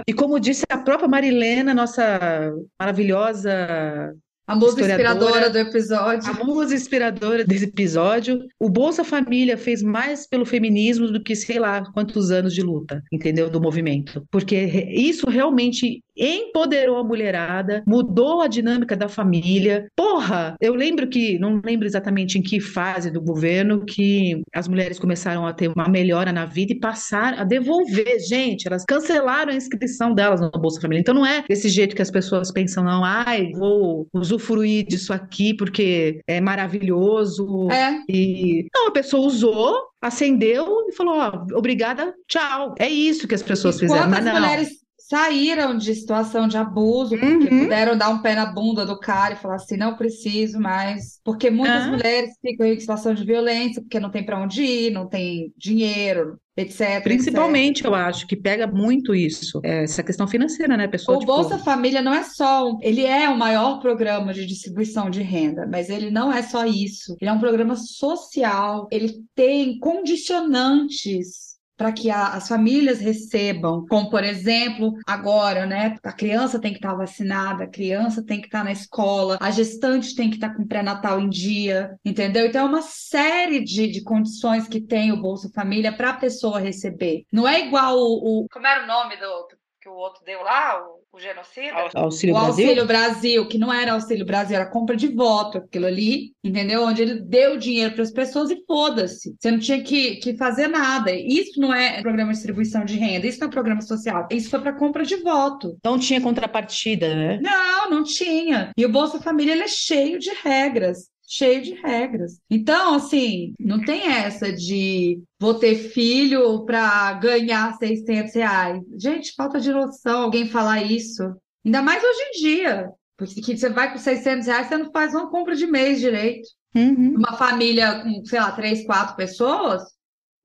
[0.08, 4.14] E como disse a própria Marilena, nossa maravilhosa
[4.46, 4.92] A historiadora.
[4.92, 6.30] inspiradora do episódio.
[6.30, 8.46] A musa inspiradora desse episódio.
[8.60, 13.02] O Bolsa Família fez mais pelo feminismo do que sei lá quantos anos de luta,
[13.12, 13.50] entendeu?
[13.50, 14.22] Do movimento.
[14.30, 14.56] Porque
[14.92, 19.88] isso realmente empoderou a mulherada, mudou a dinâmica da família.
[19.96, 25.00] Porra, eu lembro que, não lembro exatamente em que fase do governo, que as mulheres
[25.00, 28.20] começaram a ter uma melhora na vida e passaram a devolver.
[28.28, 31.02] Gente, elas cancelaram a inscrição delas no Bolsa Família.
[31.02, 35.56] Então não é desse jeito que as pessoas pensam, não, ai, vou usufruir disso aqui
[35.56, 37.70] porque é maravilhoso.
[37.72, 42.76] É, E não, a pessoa usou, acendeu e falou: ó, obrigada, tchau.
[42.80, 44.42] É isso que as pessoas e fizeram, mas quantas não.
[44.42, 44.83] mulheres
[45.14, 47.60] saíram de situação de abuso, porque Uhum.
[47.66, 51.20] puderam dar um pé na bunda do cara e falar assim, não preciso mais.
[51.24, 51.88] Porque muitas Ah.
[51.92, 56.38] mulheres ficam em situação de violência, porque não tem para onde ir, não tem dinheiro,
[56.58, 57.04] etc, etc.
[57.04, 61.18] Principalmente, eu acho que pega muito isso, é, essa questão financeira, né, pessoa?
[61.18, 65.10] O tipo, Bolsa Família não é só, um- ele é o maior programa de distribuição
[65.12, 67.16] de renda, mas ele não é só isso.
[67.22, 74.10] Ele é um programa social, ele tem condicionantes para que a- as famílias recebam, como
[74.10, 75.96] por exemplo, agora, né?
[76.04, 80.16] A criança tem que estar vacinada, a criança tem que estar na escola, a gestante
[80.16, 82.46] tem que estar com pré-natal em dia, entendeu?
[82.46, 86.60] Então é uma série de, de condições que tem o Bolsa Família para a pessoa
[86.60, 87.24] receber.
[87.32, 89.48] Não é igual o, o Como era o nome do
[89.82, 91.90] que o outro deu lá, o, o genocida?
[91.94, 92.66] Auxílio o Brasil?
[92.66, 96.84] Auxílio Brasil, que não era Auxílio Brasil, era compra de voto, aquilo ali, entendeu?
[96.84, 99.36] Onde ele deu dinheiro para as pessoas e foda-se.
[99.40, 101.12] Você não tinha que, que fazer nada.
[101.12, 104.28] Isso não é programa de distribuição de renda, isso não é programa social.
[104.32, 105.78] Isso foi para compra de voto.
[105.84, 107.40] Não tinha contrapartida, né?
[107.42, 108.72] Não, não tinha.
[108.76, 111.13] E o Bolsa Família ele é cheio de regras.
[111.26, 112.40] Cheio de regras.
[112.50, 118.82] Então, assim, não tem essa de vou ter filho para ganhar 600 reais.
[118.98, 121.24] Gente, falta de noção alguém falar isso.
[121.66, 122.90] Ainda mais hoje em dia.
[123.18, 126.48] Porque que você vai com 600 reais, você não faz uma compra de mês direito.
[126.76, 127.16] Uhum.
[127.16, 129.84] Uma família com, sei lá, três, quatro pessoas,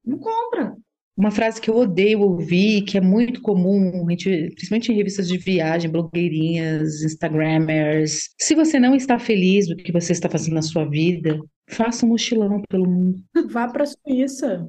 [0.05, 0.77] não compra.
[1.19, 5.91] Uma frase que eu odeio ouvir, que é muito comum, principalmente em revistas de viagem,
[5.91, 8.31] blogueirinhas, Instagrammers.
[8.39, 12.11] Se você não está feliz do que você está fazendo na sua vida, faça um
[12.11, 13.21] mochilão pelo mundo.
[13.51, 14.69] Vá para a Suíça.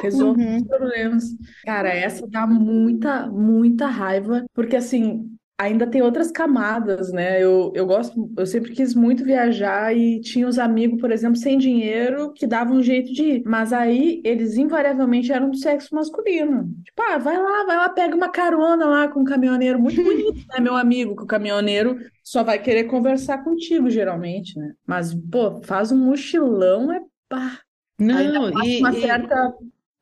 [0.00, 0.56] Resolve Uhum.
[0.56, 1.24] os problemas.
[1.64, 7.42] Cara, essa dá muita, muita raiva, porque assim, ainda tem outras camadas, né?
[7.42, 11.58] Eu, eu gosto, eu sempre quis muito viajar e tinha os amigos, por exemplo, sem
[11.58, 13.42] dinheiro que davam um jeito de ir.
[13.44, 16.64] Mas aí eles invariavelmente eram do sexo masculino.
[16.82, 20.46] Tipo, ah, vai lá, vai lá, pega uma carona lá com um caminhoneiro muito bonito,
[20.48, 21.14] né, meu amigo?
[21.14, 24.72] Que o caminhoneiro só vai querer conversar contigo, geralmente, né?
[24.86, 27.60] Mas, pô, faz um mochilão, é pá.
[27.98, 29.52] Não, e, uma e- certa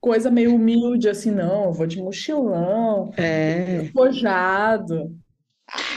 [0.00, 3.88] coisa meio humilde, assim, não, eu vou de mochilão, é.
[3.92, 5.18] pojado.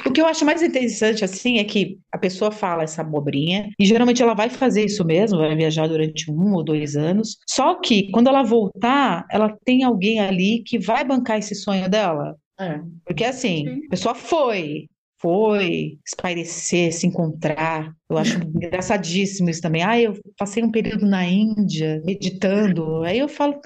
[0.06, 3.86] O que eu acho mais interessante, assim, é que a pessoa fala essa abobrinha, e
[3.86, 7.38] geralmente ela vai fazer isso mesmo, vai viajar durante um ou dois anos.
[7.48, 12.36] Só que quando ela voltar, ela tem alguém ali que vai bancar esse sonho dela.
[12.60, 12.80] É.
[13.06, 13.82] Porque assim, Sim.
[13.88, 14.88] a pessoa foi,
[15.20, 17.94] foi espairecer, se encontrar.
[18.10, 19.84] Eu acho engraçadíssimo isso também.
[19.84, 23.04] Ah, eu passei um período na Índia meditando.
[23.04, 23.60] Aí eu falo,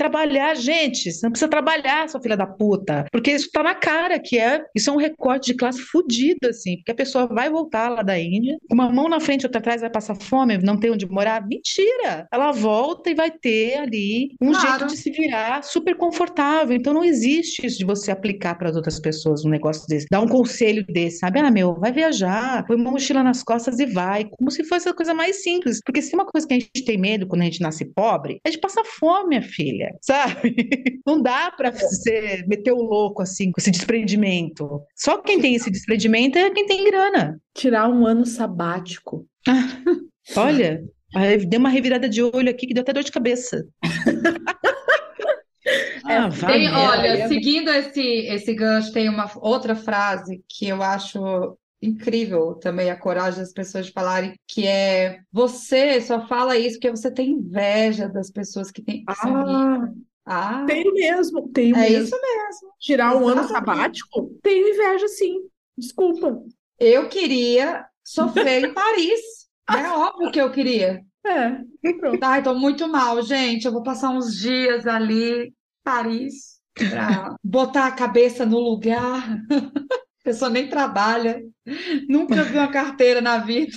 [0.00, 3.04] trabalhar, gente, você não precisa trabalhar, sua filha da puta.
[3.12, 6.76] Porque isso tá na cara que é, isso é um recorte de classe fudido, assim,
[6.76, 9.82] porque a pessoa vai voltar lá da Índia, com uma mão na frente, outra atrás,
[9.82, 11.46] vai passar fome, não tem onde morar.
[11.46, 12.26] Mentira!
[12.32, 14.68] Ela volta e vai ter ali um Claro.
[14.68, 16.74] jeito de se virar super confortável.
[16.74, 20.20] Então não existe isso de você aplicar para as outras pessoas um negócio desse, dar
[20.20, 21.40] um conselho desse, sabe?
[21.40, 24.94] Ah, meu, vai viajar, põe uma mochila nas costas e vai, como se fosse a
[24.94, 25.78] coisa mais simples.
[25.84, 28.40] Porque se tem uma coisa que a gente tem medo quando a gente nasce pobre,
[28.44, 30.54] é de passar fome, minha filha, sabe?
[31.06, 34.82] Não dá para você meter o louco assim com esse desprendimento.
[34.94, 37.40] Só quem tem esse desprendimento é quem tem grana.
[37.54, 39.26] Tirar um ano sabático.
[40.36, 40.82] Olha,
[41.48, 43.64] deu uma revirada de olho aqui que deu até dor de cabeça.
[46.04, 51.56] Ah, vai Tem, olha, seguindo esse, esse gancho, tem uma outra frase que eu acho
[51.82, 56.90] incrível também, a coragem das pessoas de falarem, que é você só fala isso porque
[56.90, 59.04] você tem inveja das pessoas que, têm.
[59.08, 59.88] Ah,
[60.26, 62.04] Ah, tenho mesmo, tenho é mesmo.
[62.04, 62.72] isso mesmo.
[62.78, 63.98] Tirar um ano Exatamente.
[64.00, 64.38] sabático?
[64.42, 65.40] Tenho inveja, sim.
[65.76, 66.42] Desculpa.
[66.78, 69.20] Eu queria sofrer em Paris.
[69.70, 71.02] É óbvio que eu queria.
[71.24, 72.22] É, pronto.
[72.22, 73.64] Ai, tô muito mal, gente.
[73.66, 75.52] Eu vou passar uns dias ali
[75.84, 79.38] Paris para botar a cabeça no lugar.
[80.20, 81.42] A pessoa nem trabalha,
[82.08, 83.76] nunca viu uma carteira na vida.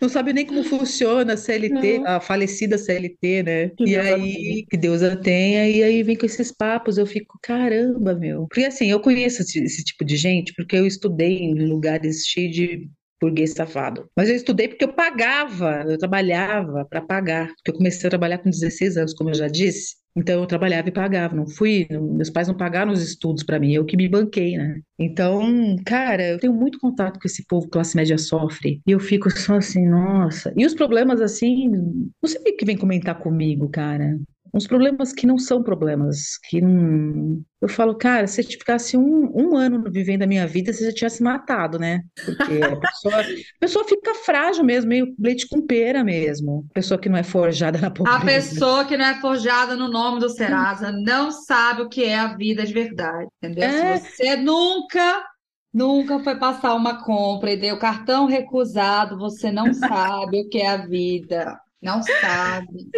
[0.00, 2.06] Não sabe nem como funciona a CLT, Não.
[2.06, 3.68] a falecida CLT, né?
[3.76, 7.06] Que E Deus aí, que Deus a tenha, e aí vem com esses papos, eu
[7.06, 8.46] fico, caramba, meu.
[8.48, 12.54] Porque assim, eu conheço esse, esse tipo de gente, porque eu estudei em lugares cheios
[12.54, 14.08] de burguês safado.
[14.16, 17.48] Mas eu estudei porque eu pagava, eu trabalhava para pagar.
[17.56, 19.94] Porque eu comecei a trabalhar com 16 anos, como eu já disse.
[20.14, 23.72] Então eu trabalhava e pagava, não fui, meus pais não pagaram os estudos para mim,
[23.72, 24.80] eu que me banquei, né?
[24.98, 29.30] Então, cara, eu tenho muito contato com esse povo classe média sofre, e eu fico
[29.30, 30.52] só assim, nossa.
[30.56, 34.18] E os problemas assim, não sei o que vem comentar comigo, cara.
[34.54, 37.42] Uns problemas que não são problemas, que não.
[37.60, 40.92] Eu falo, cara, se eu ficasse um, um ano vivendo a minha vida, você já
[40.92, 42.02] tivesse matado, né?
[42.24, 43.24] Porque a pessoa, a
[43.60, 46.66] pessoa fica frágil mesmo, meio leite com pera mesmo.
[46.74, 48.24] Pessoa que não é forjada na A pobreza.
[48.24, 52.36] pessoa que não é forjada no nome do Serasa não sabe o que é a
[52.36, 53.64] vida de verdade, entendeu?
[53.64, 53.96] É.
[53.98, 55.24] Se você nunca,
[55.72, 60.68] nunca foi passar uma compra e deu cartão recusado, você não sabe o que é
[60.68, 61.58] a vida.
[61.82, 62.88] Não sabe.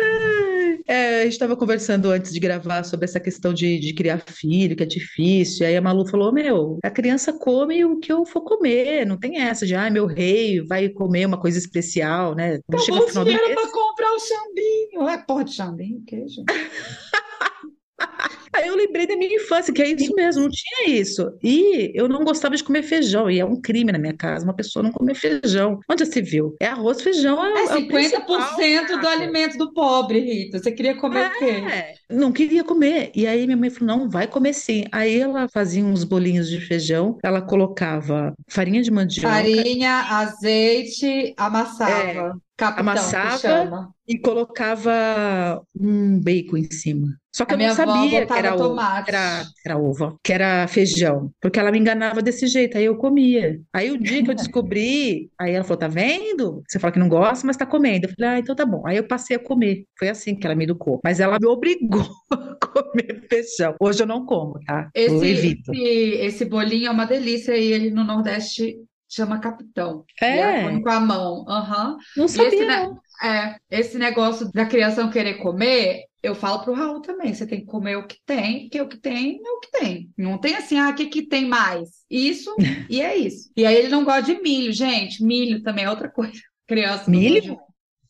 [0.86, 4.76] É, a gente estava conversando antes de gravar sobre essa questão de, de criar filho,
[4.76, 5.64] que é difícil.
[5.64, 9.18] E aí a Malu falou: Meu, a criança come o que eu for comer, não
[9.18, 12.60] tem essa de, ah, meu rei vai comer uma coisa especial, né?
[12.66, 13.60] Quando chega no o final do dinheiro mês.
[13.60, 15.08] para comprar o chambinho.
[15.08, 16.44] É porra de chambinho, queijo.
[18.54, 21.30] Aí eu lembrei da minha infância, que é isso mesmo, não tinha isso.
[21.42, 24.54] E eu não gostava de comer feijão, e é um crime na minha casa, uma
[24.54, 25.80] pessoa não comer feijão.
[25.90, 26.54] Onde já se viu?
[26.60, 30.58] É arroz, feijão, é, É é o 50% principal, do alimento do pobre, Rita.
[30.58, 31.44] Você queria comer o quê?
[31.44, 33.10] É, não queria comer.
[33.14, 34.84] E aí minha mãe falou: não, vai comer sim.
[34.92, 42.38] Aí ela fazia uns bolinhos de feijão, ela colocava farinha de mandioca Farinha, azeite, amassava.
[42.56, 43.94] Capitão, que Amassava.
[44.06, 47.08] e colocava um bacon em cima.
[47.34, 49.04] Só que A eu não sabia que era, tomate.
[49.07, 53.61] era, era ovo, que era feijão, porque ela me enganava desse jeito, aí eu comia.
[53.72, 56.62] Aí o dia que eu descobri, aí ela falou: tá vendo?
[56.68, 58.07] Você fala que não gosta, mas tá comendo.
[58.07, 58.87] Eu falei: ah, então tá bom.
[58.87, 59.85] Aí eu passei a comer.
[59.98, 61.00] Foi assim que ela me educou.
[61.04, 63.74] Mas ela me obrigou a comer feijão.
[63.80, 64.90] Hoje eu não como, tá?
[65.07, 65.72] Eu Esse, evito.
[65.72, 65.76] esse,
[66.20, 68.76] esse bolinho é uma delícia e ele no Nordeste
[69.09, 70.04] chama capitão.
[70.28, 71.44] E É, come com a mão.
[71.48, 71.96] Aham.
[72.16, 73.00] não E sabia, ne- não.
[73.24, 77.32] É, esse negócio da criança não querer comer, eu falo pro Raul também.
[77.32, 80.10] Você tem que comer o que tem, porque o que tem é o que tem.
[80.16, 81.88] Não tem assim, ah, o que que tem mais?
[82.10, 82.54] Isso
[82.90, 83.50] e é isso.
[83.56, 85.24] E aí ele não gosta de milho, gente.
[85.24, 86.32] Milho também é outra coisa.
[86.68, 87.58] Criança Milho?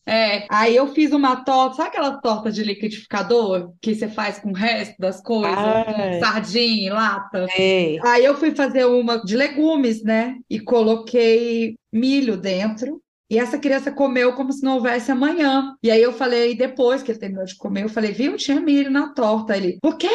[0.07, 4.51] É, aí eu fiz uma torta, sabe aquela torta de liquidificador que você faz com
[4.51, 5.57] o resto das coisas?
[5.57, 6.21] Ai.
[6.21, 7.47] Sardinha, lata.
[7.57, 7.99] Ei.
[8.05, 10.37] Aí eu fui fazer uma de legumes, né?
[10.49, 13.01] E coloquei milho dentro.
[13.31, 15.75] E essa criança comeu como se não houvesse amanhã.
[15.83, 18.91] E aí eu falei, depois que ele terminou de comer, eu falei, viu, tinha milho
[18.91, 19.57] na torta.
[19.57, 20.09] Ele, o quê?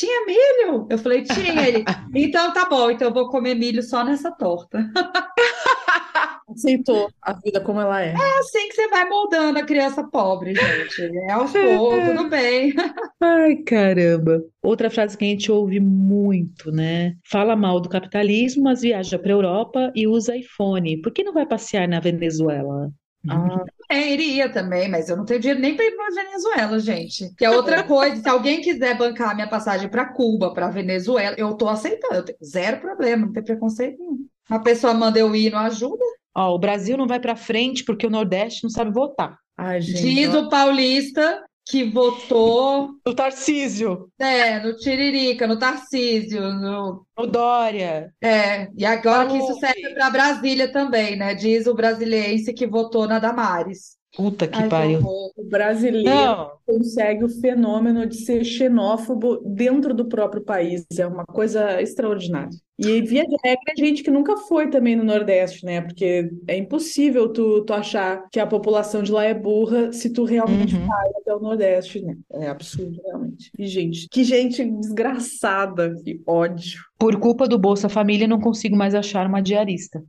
[0.00, 0.86] Tinha milho?
[0.88, 1.68] Eu falei, tinha.
[1.68, 1.84] Ele,
[2.14, 4.78] então tá bom, então eu vou comer milho só nessa torta.
[6.48, 8.14] Aceitou a vida como ela é.
[8.14, 11.02] É assim que você vai moldando a criança pobre, gente.
[11.28, 12.72] É aos poucos, tudo bem.
[13.20, 14.42] Ai, caramba.
[14.62, 17.14] Outra frase que a gente ouve muito, né?
[17.30, 21.00] Fala mal do capitalismo, mas viaja para Europa e usa iPhone.
[21.02, 22.90] Por que não vai passear na Venezuela?
[23.28, 27.34] Ah, É, iria também, mas eu não tenho dinheiro nem para ir para Venezuela, gente.
[27.36, 31.34] Que é outra coisa, se alguém quiser bancar a minha passagem para Cuba, para Venezuela,
[31.38, 34.26] eu tô aceitando, eu tenho zero problema, não tem preconceito nenhum.
[34.48, 36.04] A pessoa manda eu ir, não ajuda?
[36.34, 39.36] Ó, o Brasil não vai para frente porque o Nordeste não sabe votar.
[39.56, 40.02] ai, gente.
[40.02, 47.06] Diz o paulista que votou, O Tarcísio, é, no Tiririca, no Tarcísio, no...
[47.16, 48.12] o Dória.
[48.20, 51.32] É, e agora que isso serve para Brasília também, né?
[51.32, 53.99] Diz o brasiliense que votou na Damares.
[54.20, 55.00] Puta que Ai, pariu.
[55.02, 60.84] O brasileiro Não, consegue o fenômeno de ser xenófobo dentro do próprio país.
[60.98, 62.50] É uma coisa extraordinária.
[62.78, 65.80] E via de regra, é gente que nunca foi também no Nordeste, né?
[65.80, 70.24] Porque é impossível tu, tu achar que a população de lá é burra se tu
[70.24, 70.86] realmente Uhum.
[70.86, 72.14] vai até o Nordeste, né?
[72.34, 73.50] É absurdo, realmente.
[73.58, 76.78] E, gente, que gente desgraçada, que ódio.
[76.98, 80.02] por culpa do Bolsa Família, não consigo mais achar uma diarista.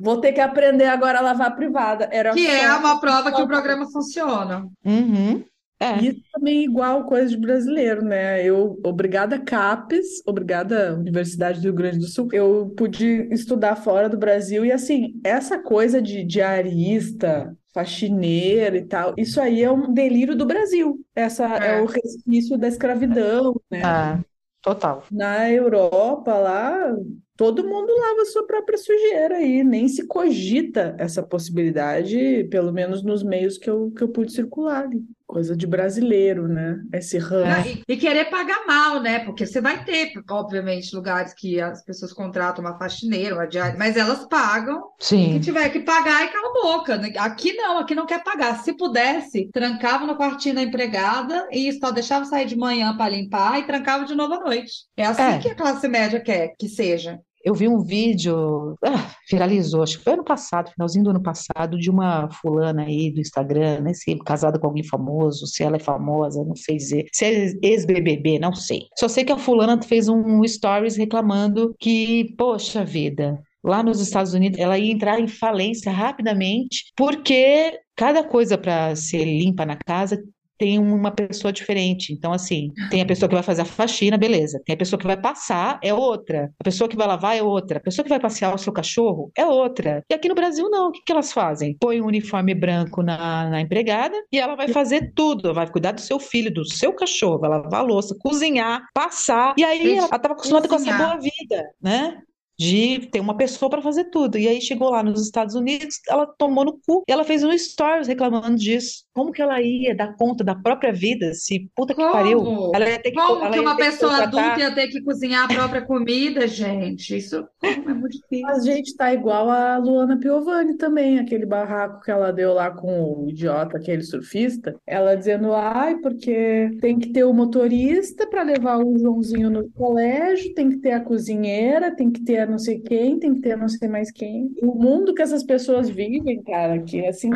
[0.00, 2.08] Vou ter que aprender agora a lavar a privada.
[2.10, 4.68] Era Que é uma prova que o programa funciona.
[4.84, 5.44] Uhum.
[5.80, 5.98] É.
[6.00, 8.42] Isso também é igual coisa de brasileiro, né?
[8.42, 14.16] Eu, obrigada CAPES, obrigada Universidade do Rio Grande do Sul, eu pude estudar fora do
[14.16, 20.36] Brasil e assim, essa coisa de diarista, faxineira e tal, isso aí é um delírio
[20.36, 21.04] do Brasil.
[21.14, 21.82] Essa é, É.
[21.82, 23.82] o resquício da escravidão, né?
[23.84, 24.20] Ah,
[24.62, 25.02] total.
[25.10, 26.94] Na Europa lá,
[27.36, 33.22] todo mundo lava sua própria sujeira aí, nem se cogita essa possibilidade, pelo menos nos
[33.22, 35.04] meios que eu, que eu pude circular ali.
[35.26, 36.78] Coisa de brasileiro, né?
[36.92, 37.18] Esse.
[37.18, 39.20] Não, e, e querer pagar mal, né?
[39.20, 43.96] Porque você vai ter, obviamente, lugares que as pessoas contratam uma faxineira, uma diária, mas
[43.96, 44.82] elas pagam.
[45.00, 45.40] Se Sim.
[45.40, 47.00] tiver que pagar, e cala a boca.
[47.20, 48.62] Aqui não, aqui não quer pagar.
[48.62, 53.58] Se pudesse, trancava no quartinho da empregada e só deixava sair de manhã para limpar
[53.58, 54.72] e trancava de novo à noite.
[54.94, 55.38] É assim É.
[55.38, 57.18] que a classe média quer que seja.
[57.44, 61.78] Eu vi um vídeo, ah, viralizou, acho que foi ano passado, finalzinho do ano passado,
[61.78, 63.92] de uma fulana aí do Instagram, né?
[63.92, 67.06] Se casada com alguém famoso, se ela é famosa, não sei dizer.
[67.12, 68.86] Se é ex-BBB, não sei.
[68.98, 74.32] Só sei que a fulana fez um stories reclamando que, poxa vida, lá nos Estados
[74.32, 80.22] Unidos, ela ia entrar em falência rapidamente, porque cada coisa para ser limpa na casa
[80.58, 82.12] tem uma pessoa diferente.
[82.12, 84.60] Então, assim, tem a pessoa que vai fazer a faxina, beleza.
[84.64, 86.50] Tem a pessoa que vai passar, é outra.
[86.58, 87.78] A pessoa que vai lavar é outra.
[87.78, 90.02] A pessoa que vai passear o seu cachorro é outra.
[90.08, 90.88] E aqui no Brasil, não.
[90.88, 91.76] O que, que elas fazem?
[91.78, 95.46] Põe um uniforme branco na, na empregada e ela vai fazer tudo.
[95.46, 99.54] Ela vai cuidar do seu filho, do seu cachorro, vai lavar a louça, cozinhar, passar.
[99.56, 100.98] E aí ela estava acostumada cozinhar.
[100.98, 102.18] com essa boa vida, né?
[102.58, 104.38] De ter uma pessoa para fazer tudo.
[104.38, 107.56] E aí chegou lá nos Estados Unidos, ela tomou no cu e ela fez um
[107.56, 109.04] stories reclamando disso.
[109.12, 112.12] Como que ela ia dar conta da própria vida se puta que Como?
[112.12, 112.70] pariu?
[112.74, 114.88] Ela ia ter que, Como ela que uma ter que pessoa contratar- adulta ia ter
[114.88, 117.16] que cozinhar a própria comida, gente?
[117.16, 118.48] Isso é muito difícil.
[118.48, 123.24] A gente tá igual a Luana Piovani também, aquele barraco que ela deu lá com
[123.24, 128.78] o idiota, aquele surfista, ela dizendo, ai, porque tem que ter o motorista para levar
[128.78, 132.80] o Joãozinho no colégio, tem que ter a cozinheira, tem que ter a não sei
[132.80, 134.54] quem, tem que ter não sei mais quem.
[134.62, 137.30] O mundo que essas pessoas vivem, cara, que assim,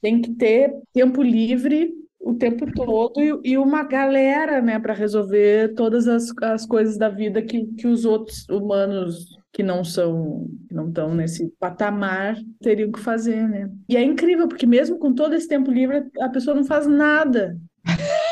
[0.00, 5.74] tem que ter tempo livre o tempo todo e, e uma galera, né, para resolver
[5.74, 10.74] todas as, as coisas da vida que, que os outros humanos que não são, que
[10.74, 13.70] não estão nesse patamar teriam que fazer, né?
[13.88, 17.58] E é incrível, porque mesmo com todo esse tempo livre, a pessoa não faz nada.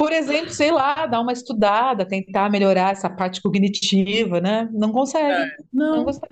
[0.00, 4.66] Por exemplo, sei lá, dar uma estudada, tentar melhorar essa parte cognitiva, né?
[4.72, 5.50] Não consegue.
[5.70, 6.24] Não Não, consegue.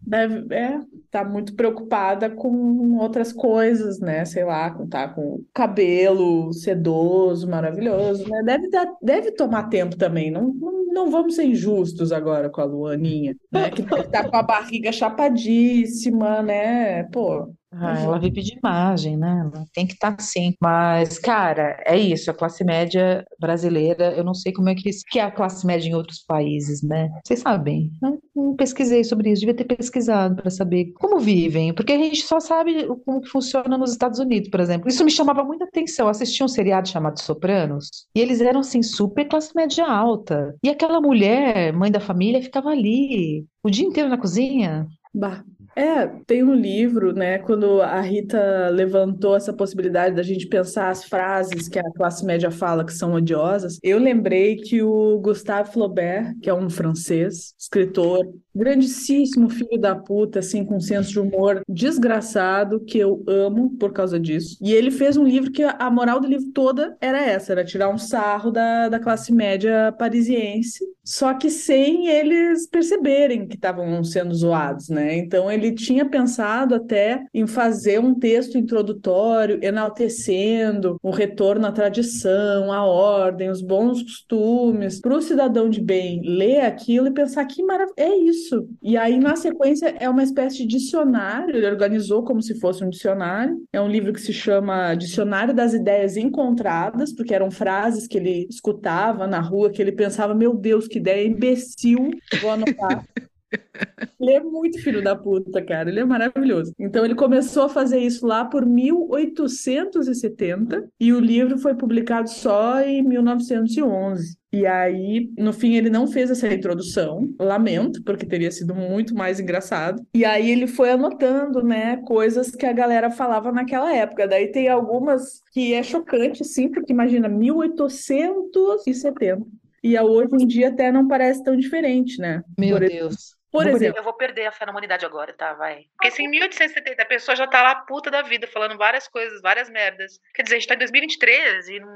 [0.00, 0.80] deve, é,
[1.10, 4.24] tá muito preocupada com outras coisas, né?
[4.24, 8.42] Sei lá, com tá com cabelo sedoso, maravilhoso, né?
[8.42, 10.30] Deve dar, deve tomar tempo também.
[10.30, 13.70] Não, não, não vamos ser injustos agora com a Luaninha, né?
[13.70, 17.04] Que tá com a barriga chapadíssima, né?
[17.12, 19.48] Pô, Ah, ela vive de imagem, né?
[19.52, 20.54] Ela tem que estar assim.
[20.60, 22.30] Mas, cara, é isso.
[22.30, 25.88] A classe média brasileira, eu não sei como é que, que é a classe média
[25.88, 27.08] em outros países, né?
[27.24, 27.90] Vocês sabem?
[28.02, 29.40] Não, não pesquisei sobre isso.
[29.40, 31.72] Devia ter pesquisado para saber como vivem.
[31.72, 34.88] Porque a gente só sabe como que funciona nos Estados Unidos, por exemplo.
[34.88, 36.06] Isso me chamava muita atenção.
[36.06, 40.56] Eu assisti um seriado chamado Sopranos e eles eram, assim, super classe média alta.
[40.62, 44.88] E aquela mulher, mãe da família, ficava ali o dia inteiro na cozinha.
[45.14, 45.44] Bah.
[45.76, 47.38] É, tem um livro, né?
[47.38, 52.50] Quando a Rita levantou essa possibilidade da gente pensar as frases que a classe média
[52.50, 58.20] fala que são odiosas, eu lembrei que o Gustave Flaubert, que é um francês, escritor,
[58.54, 64.18] grandíssimo filho da puta, assim, com senso de humor desgraçado, que eu amo por causa
[64.18, 64.56] disso.
[64.60, 67.88] E ele fez um livro que a moral do livro toda era essa, era tirar
[67.88, 74.34] um sarro da, da classe média parisiense, só que sem eles perceberem que estavam sendo
[74.34, 75.16] zoados, né?
[75.16, 82.72] Então ele tinha pensado até em fazer um texto introdutório, enaltecendo o retorno à tradição,
[82.72, 87.62] à ordem, os bons costumes, para o cidadão de bem ler aquilo e pensar que
[87.62, 88.39] maravilha, é isso.
[88.82, 92.90] E aí, na sequência, é uma espécie de dicionário, ele organizou como se fosse um
[92.90, 93.56] dicionário.
[93.72, 98.46] É um livro que se chama Dicionário das Ideias Encontradas, porque eram frases que ele
[98.48, 103.04] escutava na rua, que ele pensava, meu Deus, que ideia imbecil, vou anotar.
[104.20, 105.88] Ele é muito filho da puta, cara.
[105.88, 106.74] Ele é maravilhoso.
[106.78, 112.80] Então ele começou a fazer isso lá por 1870 e o livro foi publicado só
[112.82, 114.38] em 1911.
[114.52, 119.38] E aí, no fim, ele não fez essa introdução, lamento, porque teria sido muito mais
[119.38, 120.04] engraçado.
[120.12, 124.26] E aí ele foi anotando, né, coisas que a galera falava naquela época.
[124.26, 129.40] Daí tem algumas que é chocante, sim, porque imagina, 1870.
[129.82, 132.42] E hoje em dia até não parece tão diferente, né?
[132.58, 133.39] Meu Por Deus.
[133.50, 135.54] Por vou- exemplo, Eu vou perder a fé na humanidade agora, tá?
[135.54, 135.84] Vai.
[135.96, 139.40] Porque se em 1870 a pessoa já tá lá puta da vida, falando várias coisas,
[139.42, 140.20] várias merdas.
[140.34, 141.88] Quer dizer, a gente tá em 2023 e não,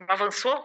[0.00, 0.64] não avançou?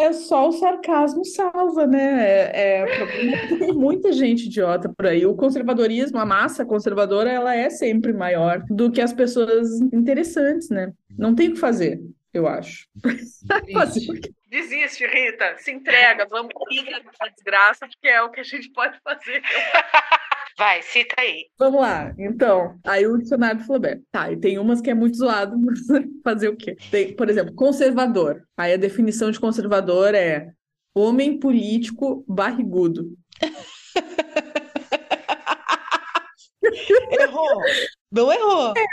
[0.00, 2.24] É só o sarcasmo salva, né?
[2.24, 5.26] É, é, é tem muita gente idiota por aí.
[5.26, 10.92] O conservadorismo, a massa conservadora, ela é sempre maior do que as pessoas interessantes, né?
[11.18, 12.00] Não tem o que fazer,
[12.32, 12.86] eu acho.
[14.50, 15.56] Desiste, Rita.
[15.58, 16.26] Se entrega.
[16.28, 19.42] Vamos rir da desgraça, porque é o que a gente pode fazer.
[20.58, 21.46] Vai, cita aí.
[21.56, 22.76] Vamos lá, então.
[22.84, 24.02] Aí o dicionário do Flaubert.
[24.10, 25.78] Tá, e tem umas que é muito zoado, mas
[26.24, 26.76] fazer o quê?
[26.90, 28.42] Tem, por exemplo, conservador.
[28.56, 30.50] Aí a definição de conservador é
[30.94, 33.16] homem político barrigudo.
[37.20, 37.62] Errou.
[38.10, 38.74] Não errou.
[38.76, 38.84] É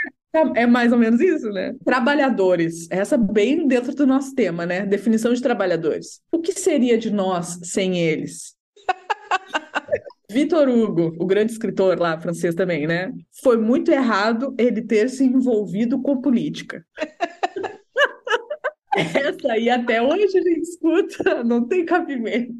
[0.66, 1.74] mais ou menos isso, né?
[1.84, 2.86] Trabalhadores.
[2.90, 4.84] Essa bem dentro do nosso tema, né?
[4.84, 6.20] Definição de trabalhadores.
[6.32, 8.54] O que seria de nós sem eles?
[10.30, 13.12] Vitor Hugo, o grande escritor lá, francês também, né?
[13.42, 16.84] Foi muito errado ele ter se envolvido com política.
[18.96, 22.54] Essa aí até hoje a gente escuta, não tem cabimento.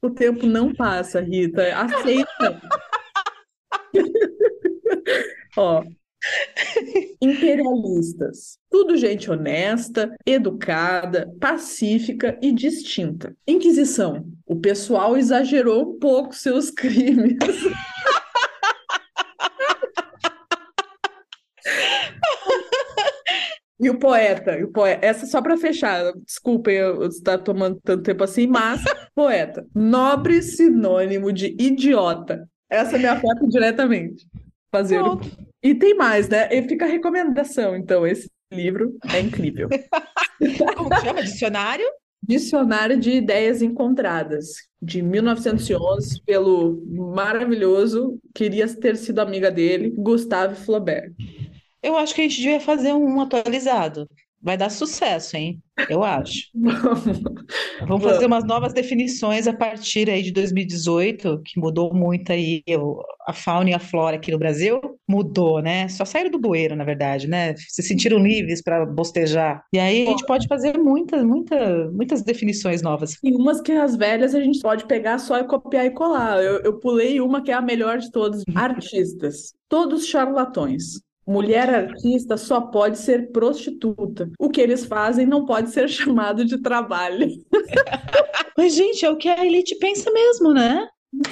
[0.00, 1.62] O tempo não passa, Rita.
[1.74, 2.62] Aceita.
[5.56, 5.84] Ó,
[7.20, 8.58] imperialistas.
[8.70, 13.34] Tudo gente honesta, educada, pacífica e distinta.
[13.46, 14.26] Inquisição.
[14.46, 17.38] O pessoal exagerou um pouco seus crimes.
[23.80, 28.24] E o poeta, o poeta, essa só para fechar, desculpem eu estar tomando tanto tempo
[28.24, 28.82] assim, mas
[29.14, 32.48] poeta, nobre sinônimo de idiota.
[32.68, 34.26] Essa é minha foto diretamente.
[34.70, 34.98] Fazer.
[34.98, 35.28] Pronto.
[35.62, 36.48] E tem mais, né?
[36.52, 39.68] E fica a recomendação, então, esse livro é incrível.
[40.76, 41.22] Como chama?
[41.22, 41.86] Dicionário?
[42.22, 51.12] Dicionário de Ideias Encontradas, de 1911, pelo maravilhoso, queria ter sido amiga dele, Gustave Flaubert.
[51.82, 54.08] Eu acho que a gente devia fazer um atualizado.
[54.40, 55.60] Vai dar sucesso, hein?
[55.88, 56.48] Eu acho.
[57.86, 62.62] Vamos fazer umas novas definições a partir aí de 2018, que mudou muito aí
[63.26, 64.80] a fauna e a flora aqui no Brasil.
[65.08, 65.88] Mudou, né?
[65.88, 67.54] Só saíram do bueiro, na verdade, né?
[67.56, 69.64] Se sentiram livres para bostejar.
[69.72, 73.16] E aí a gente pode fazer muitas, muitas, muitas definições novas.
[73.22, 76.42] E umas que as velhas a gente pode pegar só e copiar e colar.
[76.42, 78.42] Eu, eu pulei uma que é a melhor de todas.
[78.54, 79.52] Artistas.
[79.68, 81.00] Todos charlatões.
[81.28, 84.30] Mulher artista só pode ser prostituta.
[84.38, 87.28] O que eles fazem não pode ser chamado de trabalho.
[88.56, 90.88] Mas, gente, é o que a elite pensa mesmo, né?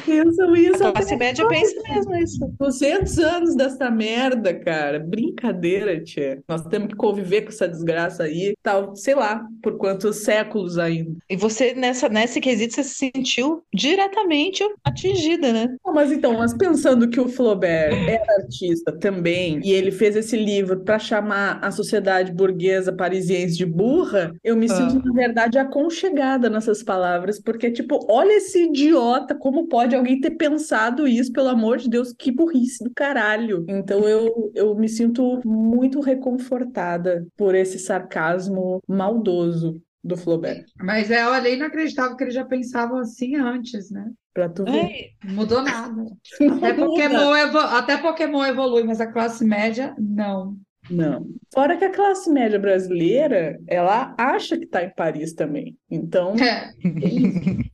[0.07, 2.51] Pensam isso A classe média pensa mesmo isso.
[2.59, 4.99] 200 anos dessa merda, cara.
[4.99, 6.43] Brincadeira, tia.
[6.49, 11.11] Nós temos que conviver com essa desgraça aí, tal, sei lá, por quantos séculos ainda.
[11.29, 15.77] E você, nessa, nesse quesito, você se sentiu diretamente atingida, né?
[15.85, 20.37] Não, Mas então, mas pensando que o Flaubert era artista também, e ele fez esse
[20.37, 24.69] livro para chamar a sociedade burguesa parisiense de burra, eu me Ah.
[24.75, 30.33] sinto, na verdade, aconchegada nessas palavras, porque, tipo, olha esse idiota, como pode alguém ter
[30.33, 33.65] pensado isso, pelo amor de Deus, que burrice do caralho.
[33.69, 40.65] Então eu, eu me sinto muito reconfortada por esse sarcasmo maldoso do Flaubert.
[40.79, 44.09] Mas é, olha, inacreditável que eles já pensavam assim antes, né?
[44.33, 44.85] Pra tu ver.
[44.85, 46.05] É, Não mudou nada.
[46.59, 50.57] Até Pokémon, evo- até Pokémon evolui, mas a classe média, não.
[50.91, 51.27] Não.
[51.53, 55.77] Fora que a classe média brasileira, ela acha que tá em Paris também.
[55.91, 56.71] Então, É.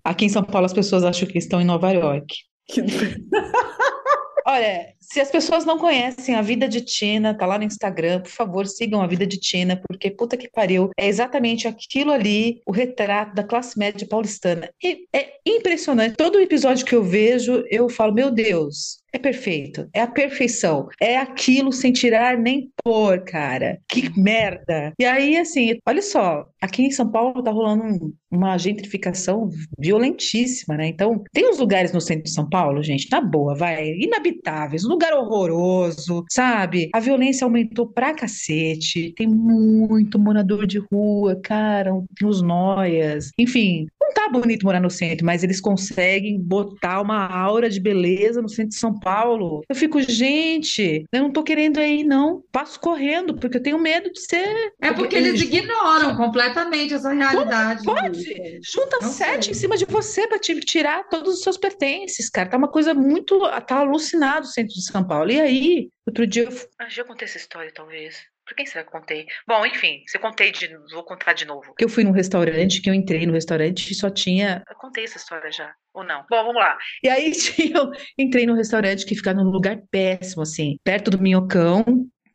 [0.05, 2.35] Aqui em São Paulo as pessoas acham que estão em Nova York.
[2.67, 2.83] que-
[4.47, 8.31] Olha, se as pessoas não conhecem a vida de Tina, tá lá no Instagram, por
[8.31, 12.73] favor, sigam a vida de Tina, porque puta que pariu, é exatamente aquilo ali, o
[12.73, 14.71] retrato da classe média paulistana.
[14.83, 16.17] E é impressionante.
[16.17, 21.19] Todo episódio que eu vejo, eu falo, meu Deus, é perfeito, é a perfeição, é
[21.19, 23.79] aquilo sem tirar nem pôr, cara.
[23.87, 24.95] Que merda.
[24.99, 30.75] E aí, assim, olha só, aqui em São Paulo tá rolando um- uma gentrificação violentíssima,
[30.79, 30.87] né?
[30.87, 34.89] Então, tem uns lugares no centro de São Paulo, gente, na boa, vai, inabitáveis, um
[35.03, 36.89] lugar horroroso, sabe?
[36.95, 43.87] A violência aumentou pra cacete, tem muito morador de rua, cara, tem os noias, enfim,
[44.13, 48.49] não tá bonito morar no centro, mas eles conseguem botar uma aura de beleza no
[48.49, 49.63] centro de São Paulo.
[49.69, 52.43] Eu fico, gente, eu não tô querendo aí, não.
[52.53, 54.73] Passo correndo, porque eu tenho medo de ser.
[54.81, 57.85] É porque eles ignoram completamente essa realidade.
[57.85, 58.61] Pode!
[58.63, 59.53] Junta Não sete sei.
[59.53, 62.49] em cima de você pra te tirar todos os seus pertences, cara.
[62.49, 63.41] Tá uma coisa muito.
[63.67, 65.31] Tá alucinado o centro de São Paulo.
[65.31, 66.51] E aí, outro dia eu.
[66.79, 68.32] Ah, já contei essa história, talvez.
[68.53, 69.27] Por quem será que eu contei?
[69.49, 71.75] Bom, enfim, se eu contei de vou contar de novo.
[71.75, 74.63] Que eu fui num restaurante, que eu entrei no restaurante e só tinha.
[74.69, 76.19] Eu contei essa história já, ou não?
[76.29, 76.77] Bom, vamos lá.
[77.03, 77.33] E aí
[77.75, 81.83] eu entrei num restaurante que fica num lugar péssimo, assim, perto do Minhocão.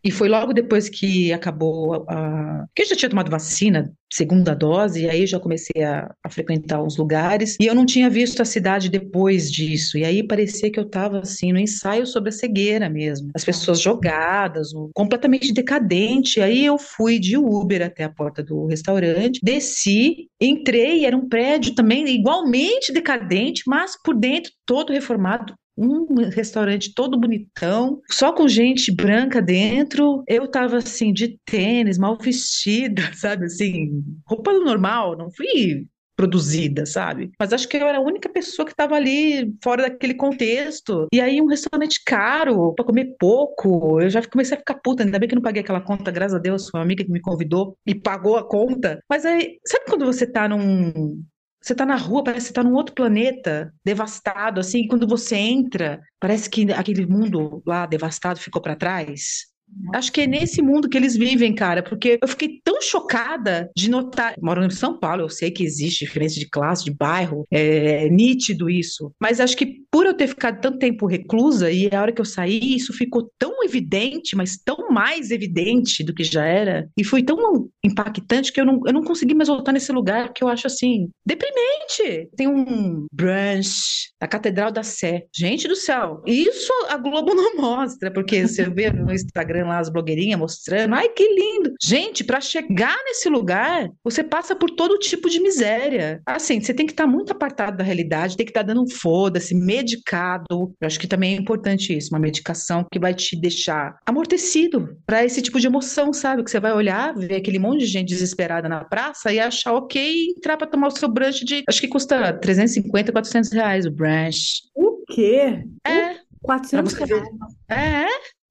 [0.04, 2.66] E foi logo depois que acabou a.
[2.76, 6.82] que eu já tinha tomado vacina, segunda dose, e aí já comecei a, a frequentar
[6.82, 7.58] uns lugares.
[7.60, 9.98] E eu não tinha visto a cidade depois disso.
[9.98, 13.32] E aí parecia que eu estava assim, no ensaio sobre a cegueira mesmo.
[13.36, 16.42] As pessoas jogadas, completamente decadente.
[16.42, 21.76] Aí eu fui de Uber até a porta do restaurante, desci, entrei, era um prédio
[21.76, 28.92] também igualmente decadente, mas por dentro todo reformado um restaurante todo bonitão, só com gente
[28.92, 30.24] branca dentro.
[30.28, 33.46] Eu tava assim, de tênis, mal vestida, sabe?
[33.46, 35.86] Assim, roupa normal, não fui
[36.18, 37.32] produzida, sabe?
[37.40, 41.08] Mas acho que eu era a única pessoa que estava ali fora daquele contexto.
[41.14, 45.04] E aí, um restaurante caro, para comer pouco, eu já comecei a ficar puta.
[45.04, 47.22] Ainda bem que não paguei aquela conta, graças a Deus, foi uma amiga que me
[47.22, 49.00] convidou e pagou a conta.
[49.08, 51.22] Mas aí, sabe quando você tá num
[51.68, 55.36] Você tá na rua, parece que você tá num outro planeta, devastado, assim, quando você
[55.36, 59.48] entra, parece que aquele mundo lá devastado ficou para trás.
[59.94, 63.90] Acho que é nesse mundo que eles vivem, cara, porque eu fiquei tão chocada de
[63.90, 64.36] notar.
[64.42, 68.70] Moro em São Paulo, eu sei que existe diferença de classe, de bairro, é nítido
[68.70, 69.12] isso.
[69.20, 72.26] Mas acho que por eu ter ficado tanto tempo reclusa e a hora que eu
[72.26, 76.90] saí, isso ficou tão evidente, mas tão mais evidente do que já era.
[76.98, 80.44] E foi tão impactante que eu não, eu não consegui mais voltar nesse lugar que
[80.44, 82.30] eu acho assim, deprimente.
[82.36, 85.24] Tem um brunch da Catedral da Sé.
[85.36, 89.90] Gente do céu, isso a Globo não mostra, porque você vê no Instagram lá as
[89.90, 91.74] blogueirinhas mostrando, ai que lindo.
[91.82, 96.22] Gente, para chegar nesse lugar, você passa por todo tipo de miséria.
[96.26, 99.56] Assim, você tem que estar muito apartado da realidade, tem que estar dando um foda-se,
[99.56, 100.46] medicado.
[100.50, 105.24] Eu acho que também é importante isso, uma medicação que vai te deixar amortecido para
[105.24, 106.44] esse tipo de emoção, sabe?
[106.44, 110.28] Que você vai olhar, ver aquele monte de gente desesperada na praça e achar ok
[110.38, 114.62] entrar para tomar o seu brunch de, acho que custa 350, 400 reais o brunch.
[114.76, 115.64] O quê?
[115.86, 116.18] É.
[116.42, 117.22] 400 Pra você ver.
[117.70, 118.06] reais.
[118.06, 118.08] É,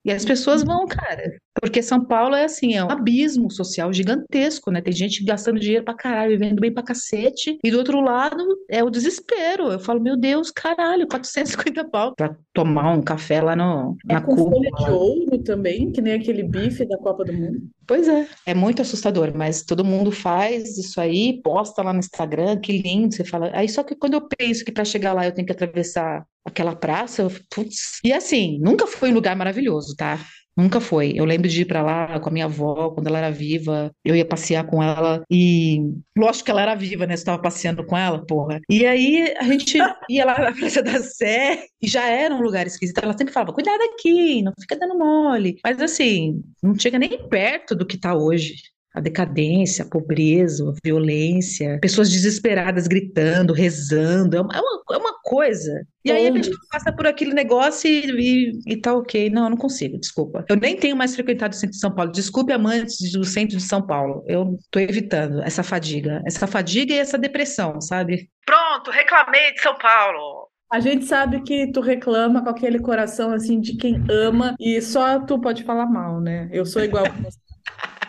[0.07, 1.37] e as pessoas vão, cara.
[1.61, 4.81] Porque São Paulo é assim, é um abismo social gigantesco, né?
[4.81, 7.59] Tem gente gastando dinheiro pra caralho, vivendo bem pra cacete.
[7.63, 8.37] E do outro lado
[8.69, 9.71] é o desespero.
[9.73, 14.21] Eu falo, meu Deus, caralho, 450 pau pra tomar um café lá no, É na
[14.21, 14.57] com Cuba.
[14.57, 17.59] folha de ouro também, que nem aquele bife da Copa do Mundo.
[17.87, 22.59] Pois é, é muito assustador, mas todo mundo faz isso aí, posta lá no Instagram,
[22.59, 23.51] que lindo, você fala.
[23.55, 26.75] Aí só que quando eu penso que para chegar lá eu tenho que atravessar aquela
[26.75, 28.01] praça, eu, putz.
[28.05, 30.19] E assim, nunca foi um lugar maravilhoso, tá?
[30.57, 31.13] Nunca foi.
[31.15, 34.17] Eu lembro de ir pra lá com a minha avó, quando ela era viva, eu
[34.17, 35.81] ia passear com ela e
[36.17, 37.15] lógico que ela era viva, né?
[37.17, 38.59] Você tava passeando com ela, porra.
[38.71, 39.77] E aí a gente
[40.09, 42.99] ia lá na Praça da Sé e já era um lugar esquisito.
[43.03, 45.59] Ela sempre falava: "Cuidado aqui, não fica dando mole".
[45.63, 48.55] Mas assim, não chega nem perto do que tá hoje.
[48.97, 54.97] A decadência, a pobreza, a violência, pessoas desesperadas gritando, rezando, é uma, é uma, é
[54.97, 55.87] uma coisa.
[56.05, 59.29] E aí a gente passa por aquele negócio e, e, e tá ok.
[59.29, 60.45] Não, eu não consigo, desculpa.
[60.49, 62.13] Eu nem tenho mais frequentado o centro de São Paulo.
[62.13, 64.25] Desculpe, amantes do centro de São Paulo.
[64.27, 66.23] Eu tô evitando essa fadiga.
[66.27, 68.31] Essa fadiga e essa depressão, sabe?
[68.47, 70.49] Pronto, reclamei de São Paulo.
[70.73, 75.21] A gente sabe que tu reclama com aquele coração assim de quem ama e só
[75.21, 76.49] tu pode falar mal, né?
[76.53, 77.39] Eu sou igual a você.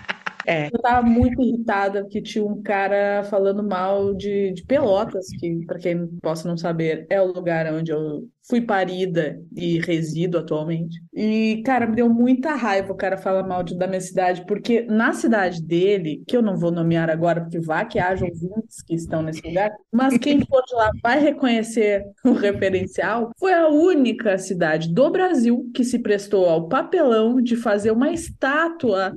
[0.47, 0.67] É.
[0.67, 5.77] Eu tava muito irritada porque tinha um cara falando mal de, de Pelotas, que, para
[5.77, 11.01] quem possa não saber, é o lugar onde eu fui parida e resido atualmente.
[11.13, 14.83] E, cara, me deu muita raiva o cara falar mal de- da minha cidade, porque
[14.83, 18.95] na cidade dele, que eu não vou nomear agora, porque vá que haja ouvintes que
[18.95, 24.37] estão nesse lugar, mas quem for de lá vai reconhecer o referencial, foi a única
[24.37, 29.13] cidade do Brasil que se prestou ao papelão de fazer uma estátua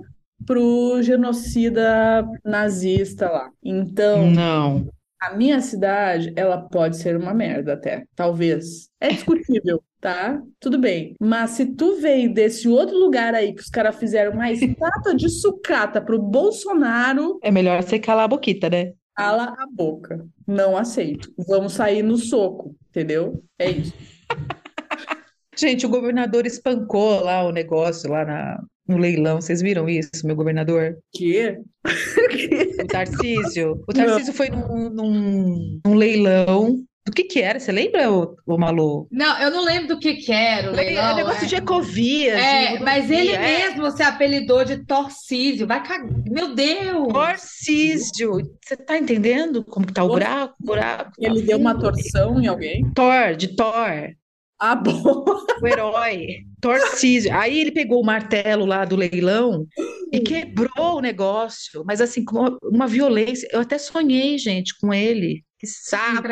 [0.46, 3.50] pro genocida nazista lá.
[3.62, 4.88] Então, Não.
[5.20, 8.88] a minha cidade, ela pode ser uma merda até, talvez.
[9.00, 10.40] É discutível, tá?
[10.58, 11.14] Tudo bem.
[11.20, 15.28] Mas se tu veio desse outro lugar aí que os caras fizeram uma estátua de
[15.28, 18.92] sucata pro Bolsonaro, É melhor você calar a boquita, né?
[19.16, 20.24] cala a boca.
[20.46, 21.30] Não aceito.
[21.46, 23.42] Vamos sair no soco, entendeu?
[23.58, 23.92] É isso.
[25.58, 29.40] Gente, o governador espancou lá o negócio lá na, no leilão.
[29.40, 30.96] Vocês viram isso, meu governador?
[31.12, 31.56] Que?
[32.82, 33.82] O Tarcísio.
[33.88, 36.82] O Tarcísio foi num, num, num leilão.
[37.06, 37.58] Do que que era?
[37.58, 39.08] Você lembra, ô, ô Malu?
[39.10, 41.16] Não, eu não lembro do que que era o É leilão.
[41.16, 41.48] negócio é.
[41.48, 43.68] de ecovia, de É, mas ele é.
[43.68, 45.66] mesmo se apelidou de Torcísio.
[45.66, 46.10] Vai cagar.
[46.30, 47.12] Meu Deus!
[47.12, 48.32] Tarcísio.
[48.64, 50.54] Você tá entendendo como que tá o buraco?
[50.62, 52.84] O buraco tá Ele deu uma torção em alguém?
[52.94, 54.14] Thor, de Thor.
[54.60, 55.24] Ah, bom.
[55.62, 56.44] O herói.
[56.60, 57.34] Tarcísio.
[57.34, 59.66] Aí ele pegou o martelo lá do leilão
[60.12, 61.82] e quebrou o negócio.
[61.86, 63.48] Mas assim, com uma, violência.
[63.50, 65.42] Eu até sonhei, gente, com ele.
[65.58, 66.28] Que saco.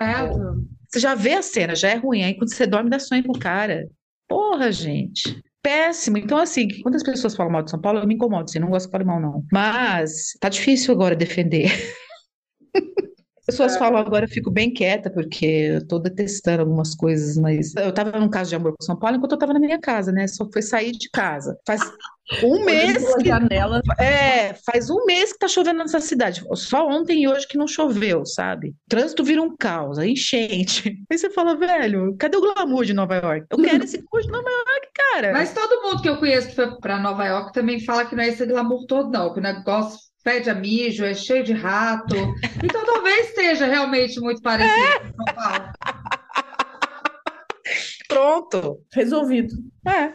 [0.88, 2.22] Você já vê a cena, já é ruim.
[2.22, 3.88] Aí quando você dorme, dá sonho com o cara.
[4.28, 5.42] Porra, gente.
[5.62, 6.18] Péssimo.
[6.18, 8.68] Então, assim, quando as pessoas falam mal de São Paulo, eu me incomodo, assim, não
[8.68, 9.44] gosto que falem mal, não.
[9.50, 11.70] Mas tá difícil agora defender.
[13.48, 17.74] As pessoas falam agora, eu fico bem quieta, porque eu tô detestando algumas coisas, mas
[17.76, 20.12] eu tava num caso de amor com São Paulo enquanto eu tava na minha casa,
[20.12, 20.26] né?
[20.26, 21.56] Só foi sair de casa.
[21.66, 21.80] Faz
[22.44, 23.80] um mês que janela.
[23.98, 26.44] é, faz um mês que tá chovendo nessa cidade.
[26.56, 28.74] Só ontem e hoje que não choveu, sabe?
[28.86, 31.02] Trânsito vira um caos, enchente.
[31.10, 33.46] Aí você fala, velho, cadê o glamour de Nova York?
[33.48, 35.32] Eu quero esse glamour de Nova York, cara.
[35.32, 38.22] Mas todo mundo que eu conheço que foi para Nova York também fala que não
[38.22, 39.32] é esse glamour todo, não.
[39.32, 42.14] Que o negócio fede a mijo, é cheio de rato.
[42.62, 45.72] Então talvez seja realmente muito parecido com São Paulo.
[48.08, 48.78] Pronto.
[48.92, 49.54] Resolvido.
[49.86, 50.12] É.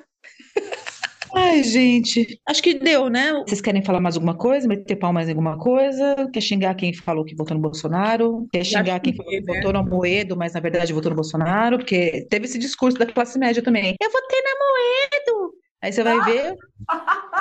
[1.35, 3.33] Ai, gente, acho que deu, né?
[3.47, 4.67] Vocês querem falar mais alguma coisa?
[4.67, 6.29] Meter pau mais em alguma coisa?
[6.31, 8.47] Quer xingar quem falou que votou no Bolsonaro?
[8.51, 9.55] Quer xingar quem falou que né?
[9.55, 11.79] votou no Moedo, mas na verdade votou no Bolsonaro?
[11.79, 13.95] Porque teve esse discurso da classe média também.
[13.99, 15.53] Eu votei na Moedo!
[15.81, 16.55] Aí você vai ver.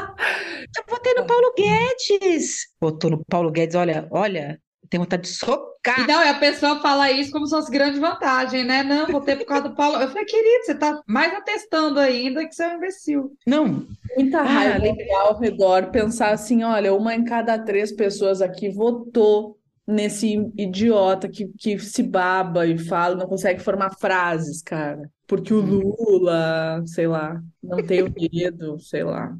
[0.76, 2.66] Eu votei no Paulo Guedes!
[2.80, 6.00] Votou no Paulo Guedes, olha, olha, tem vontade de socar.
[6.00, 8.82] E não, e a pessoa fala isso como se fosse grande vantagem, né?
[8.82, 9.96] Não, votei por causa do Paulo.
[10.00, 13.32] Eu falei, querido, você tá mais atestando ainda que você é um imbecil.
[13.46, 18.42] Não, Muita Ah, raiva lembra- ao redor, pensar assim, olha, uma em cada três pessoas
[18.42, 25.10] aqui votou nesse idiota que, que se baba e fala, não consegue formar frases, cara.
[25.26, 29.34] Porque o Lula, sei lá, não tem o dedo, sei lá.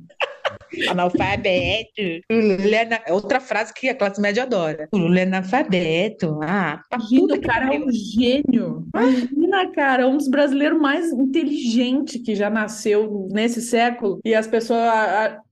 [0.89, 2.03] Analfabeto.
[2.31, 4.89] O Lula é ana- é outra frase que a classe média adora.
[4.93, 6.39] O Lula é analfabeto.
[6.43, 6.99] Ah, pra
[7.41, 8.87] cara é um gênio.
[8.95, 14.21] Imagina, cara, um dos brasileiros mais inteligentes que já nasceu nesse século.
[14.25, 14.81] E as pessoas.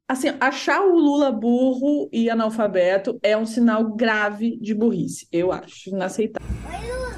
[0.09, 5.91] Assim, achar o Lula burro e analfabeto é um sinal grave de burrice, eu acho,
[5.91, 6.49] inaceitável.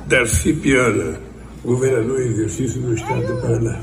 [0.06, 1.18] Darcy Piana,
[1.64, 3.80] governador em exercício do estado do Paraná.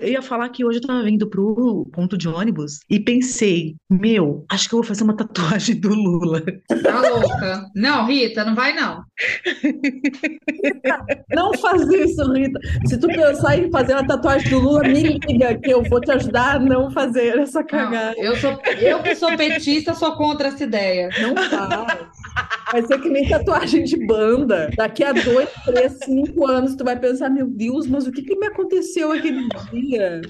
[0.00, 4.44] Eu ia falar que hoje eu tava vindo pro ponto de ônibus e pensei, meu,
[4.50, 6.42] acho que eu vou fazer uma tatuagem do Lula.
[6.82, 7.66] Tá louca.
[7.74, 9.02] Não, Rita, não vai não.
[11.30, 12.58] Não fazer isso, Rita.
[12.86, 16.10] Se tu pensar em fazer uma tatuagem do Lula, me liga que eu vou te
[16.12, 18.14] ajudar a não fazer essa Não, cagada.
[18.18, 21.08] eu sou, eu que sou petista, sou contra essa ideia.
[21.20, 22.08] Não faz.
[22.70, 24.70] Vai ser que nem tatuagem de banda.
[24.76, 28.36] Daqui a dois, três, cinco anos, tu vai pensar, meu Deus, mas o que que
[28.36, 30.20] me aconteceu aquele dia?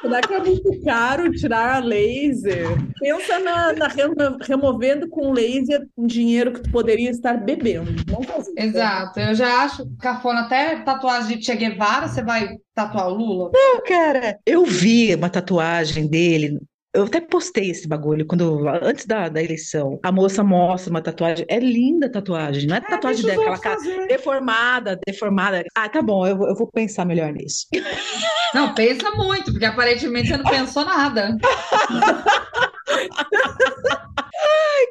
[0.00, 2.66] Será que é muito caro tirar a laser?
[3.00, 7.90] Pensa na, na remo- removendo com laser um dinheiro que tu poderia estar bebendo.
[8.10, 8.54] Não faz isso.
[8.58, 9.18] Exato.
[9.18, 13.50] Eu já acho cafona até tatuagem de Che Guevara, você vai tatuar o Lula?
[13.54, 16.58] Não, cara, eu vi uma tatuagem dele.
[16.94, 19.98] Eu até postei esse bagulho quando antes da, da eleição.
[20.02, 21.44] A moça mostra uma tatuagem.
[21.48, 25.64] É linda a tatuagem, não é tatuagem deixa os daquela cara deformada, deformada.
[25.76, 27.66] Ah, tá bom, eu, vou- eu vou pensar melhor nisso.
[28.54, 31.36] Não, pensa muito, porque aparentemente você não pensou nada.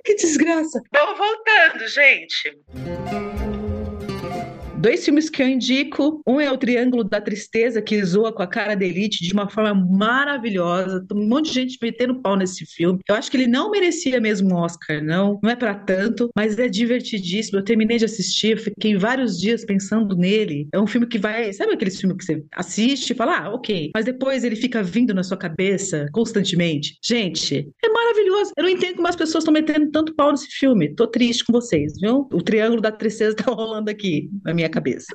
[0.03, 0.81] Que desgraça.
[0.91, 2.57] Bom, voltando, gente.
[4.83, 6.21] Dois filmes que eu indico.
[6.27, 9.49] Um é o Triângulo da Tristeza, que zoa com a cara da Elite de uma
[9.49, 11.05] forma maravilhosa.
[11.13, 12.99] Um monte de gente metendo pau nesse filme.
[13.07, 15.39] Eu acho que ele não merecia mesmo um Oscar, não.
[15.41, 17.59] Não é pra tanto, mas é divertidíssimo.
[17.59, 20.67] Eu terminei de assistir, fiquei vários dias pensando nele.
[20.73, 21.53] É um filme que vai.
[21.53, 23.91] Sabe aquele filme que você assiste e fala, ah, ok.
[23.95, 26.97] Mas depois ele fica vindo na sua cabeça constantemente.
[27.01, 28.51] Gente, é maravilhoso.
[28.57, 30.93] Eu não entendo como as pessoas estão metendo tanto pau nesse filme.
[30.93, 32.27] Tô triste com vocês, viu?
[32.33, 35.07] O Triângulo da Tristeza tá rolando aqui na minha cabeça.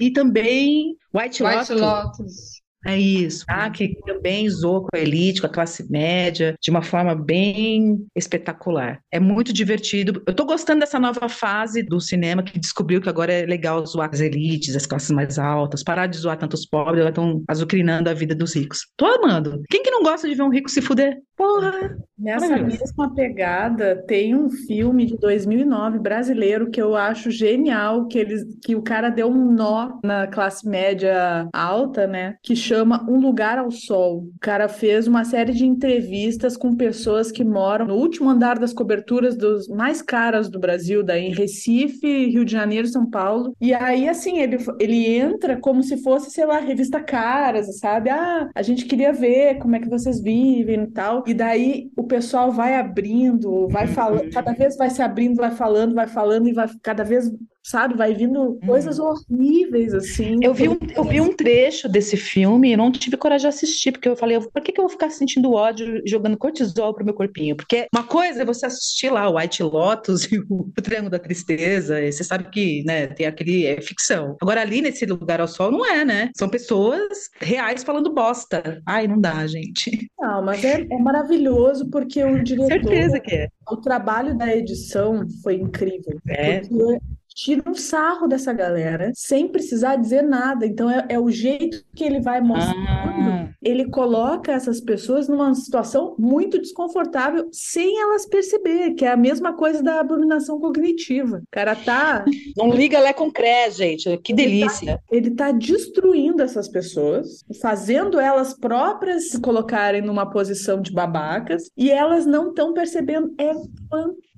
[0.00, 1.80] E também White, White Lotus.
[1.80, 2.60] Lotus.
[2.86, 3.44] É isso.
[3.46, 8.06] Ah, que também zoa com a elite, com a classe média, de uma forma bem
[8.16, 9.00] espetacular.
[9.10, 10.22] É muito divertido.
[10.26, 14.08] Eu tô gostando dessa nova fase do cinema que descobriu que agora é legal zoar
[14.10, 18.14] as elites, as classes mais altas, parar de zoar tantos pobres, elas estão azucrinando a
[18.14, 18.86] vida dos ricos.
[18.96, 19.62] Tô amando.
[19.68, 21.18] Quem que não gosta de ver um rico se fuder?
[21.40, 21.96] Porra!
[22.20, 28.44] Nessa mesma pegada, tem um filme de 2009 brasileiro que eu acho genial, que eles,
[28.62, 32.36] que o cara deu um nó na classe média alta, né?
[32.42, 34.24] Que chama Um Lugar ao Sol.
[34.36, 38.74] O cara fez uma série de entrevistas com pessoas que moram no último andar das
[38.74, 43.56] coberturas dos mais caras do Brasil, daí em Recife, Rio de Janeiro, São Paulo.
[43.58, 48.10] E aí, assim, ele, ele entra como se fosse, sei lá, revista Caras, sabe?
[48.10, 51.24] Ah, a gente queria ver como é que vocês vivem e tal.
[51.30, 55.94] E daí o pessoal vai abrindo, vai falando, cada vez vai se abrindo, vai falando,
[55.94, 57.30] vai falando e vai cada vez,
[57.62, 60.38] sabe, vai vindo coisas horríveis assim.
[60.42, 63.92] Eu vi, um, eu vi um trecho desse filme e não tive coragem de assistir,
[63.92, 67.14] porque eu falei, por que, que eu vou ficar sentindo ódio jogando cortisol pro meu
[67.14, 67.56] corpinho?
[67.56, 72.00] Porque uma coisa é você assistir lá o White Lotus e o Triângulo da Tristeza,
[72.00, 74.36] e você sabe que, né, tem aquele, é ficção.
[74.40, 76.30] Agora ali nesse lugar ao sol não é, né?
[76.36, 78.82] São pessoas reais falando bosta.
[78.86, 80.08] Ai, não dá, gente.
[80.18, 83.48] Não, mas é, é maravilhoso porque o diretor, Certeza que é.
[83.70, 86.18] o trabalho da edição foi incrível.
[86.26, 86.60] É.
[86.60, 87.00] Porque
[87.40, 90.66] tira um sarro dessa galera sem precisar dizer nada.
[90.66, 92.86] Então é, é o jeito que ele vai mostrando.
[92.86, 99.16] Ah, Ele coloca essas pessoas numa situação muito desconfortável sem elas perceber, que é a
[99.16, 101.38] mesma coisa da abominação cognitiva.
[101.38, 102.24] O cara tá
[102.56, 104.18] não liga Lé com Cré, gente.
[104.18, 105.00] Que delícia.
[105.10, 111.90] ele tá destruindo essas pessoas, fazendo elas próprias se colocarem numa posição de babacas, e
[111.90, 113.32] elas não estão percebendo.
[113.38, 113.52] É
[113.90, 114.29] fantástico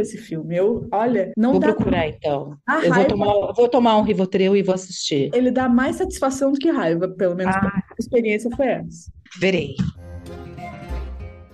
[0.00, 0.56] esse filme.
[0.56, 2.56] Eu, olha, não Vou dá procurar então.
[2.66, 5.30] A Eu vou tomar, vou tomar um Rivotril e vou assistir.
[5.34, 7.66] Ele dá mais satisfação do que raiva, pelo menos Ah.
[7.76, 9.10] a experiência foi essa.
[9.38, 9.74] Verei.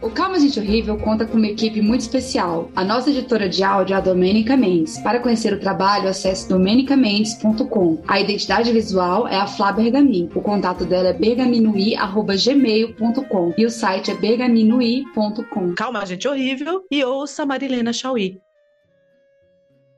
[0.07, 2.71] O Calma Gente Horrível conta com uma equipe muito especial.
[2.77, 4.99] A nossa editora de áudio é a Domênica Mendes.
[4.99, 8.05] Para conhecer o trabalho, acesse domenicamendes.com.
[8.07, 10.31] A identidade visual é a Flá Bergamin.
[10.33, 15.75] O contato dela é bergaminui.gmail.com e o site é bergaminui.com.
[15.75, 16.85] Calma, gente horrível.
[16.89, 18.39] E ouça Marilena Chauí.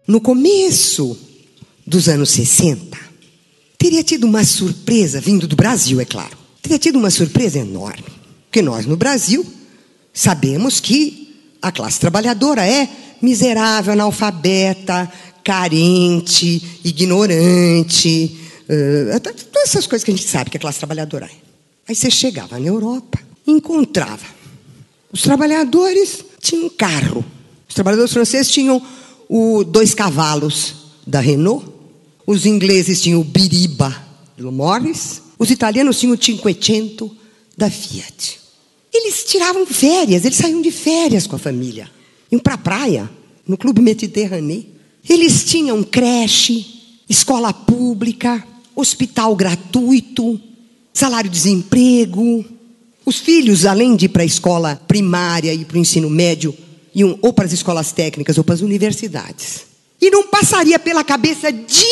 [0.06, 1.18] No começo
[1.86, 2.96] dos anos 60,
[3.76, 6.34] teria tido uma surpresa, vindo do Brasil, é claro.
[6.62, 8.06] Teria tido uma surpresa enorme.
[8.46, 9.57] Porque nós, no Brasil,
[10.18, 12.88] sabemos que a classe trabalhadora é
[13.20, 15.10] miserável, analfabeta,
[15.42, 18.38] carente, ignorante,
[18.68, 21.48] eh, todas essas coisas que a gente sabe que a classe trabalhadora é.
[21.88, 24.38] Aí você chegava na Europa, encontrava
[25.12, 27.24] os trabalhadores tinham um carro.
[27.68, 28.82] Os trabalhadores franceses tinham
[29.28, 30.74] o dois cavalos
[31.06, 31.66] da Renault.
[32.26, 33.94] Os ingleses tinham o Biriba
[34.36, 35.22] do Morris.
[35.38, 37.14] Os italianos tinham o Cinquecento
[37.56, 38.38] da Fiat.
[39.01, 41.88] Eles tiravam férias, eles saíam de férias com a família.
[42.32, 43.09] Iam para a praia,
[43.46, 44.66] no Clube Mediterrâneo.
[45.09, 46.66] Eles tinham creche,
[47.09, 48.44] escola pública,
[48.74, 50.40] hospital gratuito,
[50.92, 52.44] salário-desemprego.
[53.07, 56.53] Os filhos, além de ir para a escola primária e para o ensino médio,
[56.92, 59.61] iam ou para as escolas técnicas ou para as universidades.
[60.01, 61.86] E não passaria pela cabeça de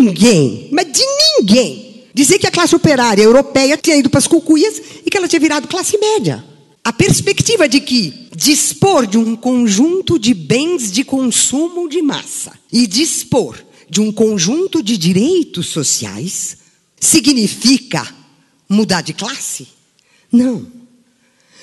[0.00, 1.04] ninguém, mas de
[1.38, 5.28] ninguém, dizer que a classe operária europeia tinha ido para as cucuias e que ela
[5.28, 6.47] tinha virado classe média.
[6.88, 12.86] A perspectiva de que dispor de um conjunto de bens de consumo de massa e
[12.86, 16.56] dispor de um conjunto de direitos sociais
[16.98, 18.08] significa
[18.66, 19.68] mudar de classe?
[20.32, 20.66] Não.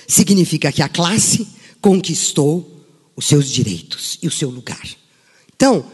[0.07, 1.47] Significa que a classe
[1.81, 4.87] conquistou os seus direitos e o seu lugar.
[5.55, 5.87] Então,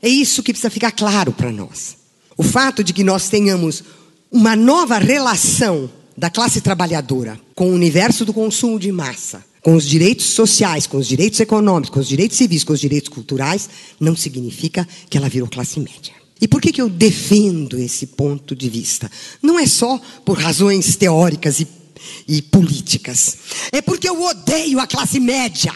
[0.00, 1.98] é isso que precisa ficar claro para nós.
[2.38, 3.84] O fato de que nós tenhamos
[4.32, 9.88] uma nova relação da classe trabalhadora com o universo do consumo de massa, com os
[9.88, 14.16] direitos sociais, com os direitos econômicos, com os direitos civis, com os direitos culturais, não
[14.16, 16.12] significa que ela virou classe média.
[16.40, 19.08] E por que, que eu defendo esse ponto de vista?
[19.40, 21.68] Não é só por razões teóricas e,
[22.26, 23.38] e políticas.
[23.70, 25.72] É porque eu odeio a classe média.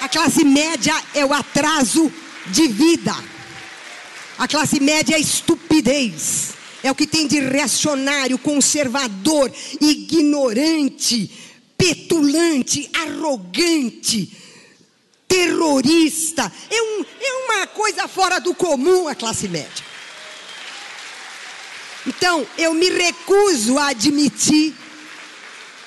[0.00, 2.12] A classe média é o atraso
[2.52, 3.33] de vida.
[4.38, 6.54] A classe média é estupidez.
[6.82, 11.30] É o que tem de reacionário, conservador, ignorante,
[11.78, 14.36] petulante, arrogante,
[15.26, 16.52] terrorista.
[16.70, 19.84] É, um, é uma coisa fora do comum a classe média.
[22.06, 24.74] Então, eu me recuso a admitir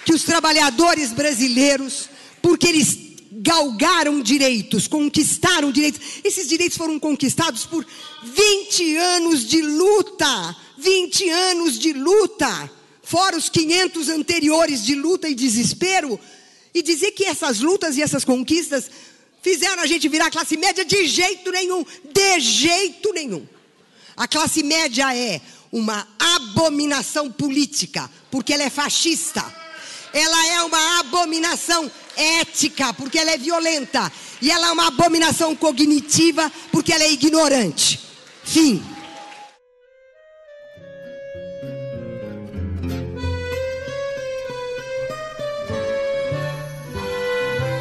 [0.04, 2.10] que os trabalhadores brasileiros,
[2.41, 3.07] porque eles
[3.39, 6.01] galgaram direitos, conquistaram direitos.
[6.23, 7.85] Esses direitos foram conquistados por
[8.23, 10.55] 20 anos de luta.
[10.77, 12.71] 20 anos de luta.
[13.03, 16.19] Fora os 500 anteriores de luta e desespero.
[16.73, 18.89] E dizer que essas lutas e essas conquistas
[19.41, 21.85] fizeram a gente virar classe média de jeito nenhum.
[22.03, 23.47] De jeito nenhum.
[24.15, 25.39] A classe média é
[25.71, 29.45] uma abominação política, porque ela é fascista.
[30.11, 34.11] Ela é uma abominação ética, porque ela é violenta.
[34.41, 37.99] E ela é uma abominação cognitiva, porque ela é ignorante.
[38.43, 38.84] Fim.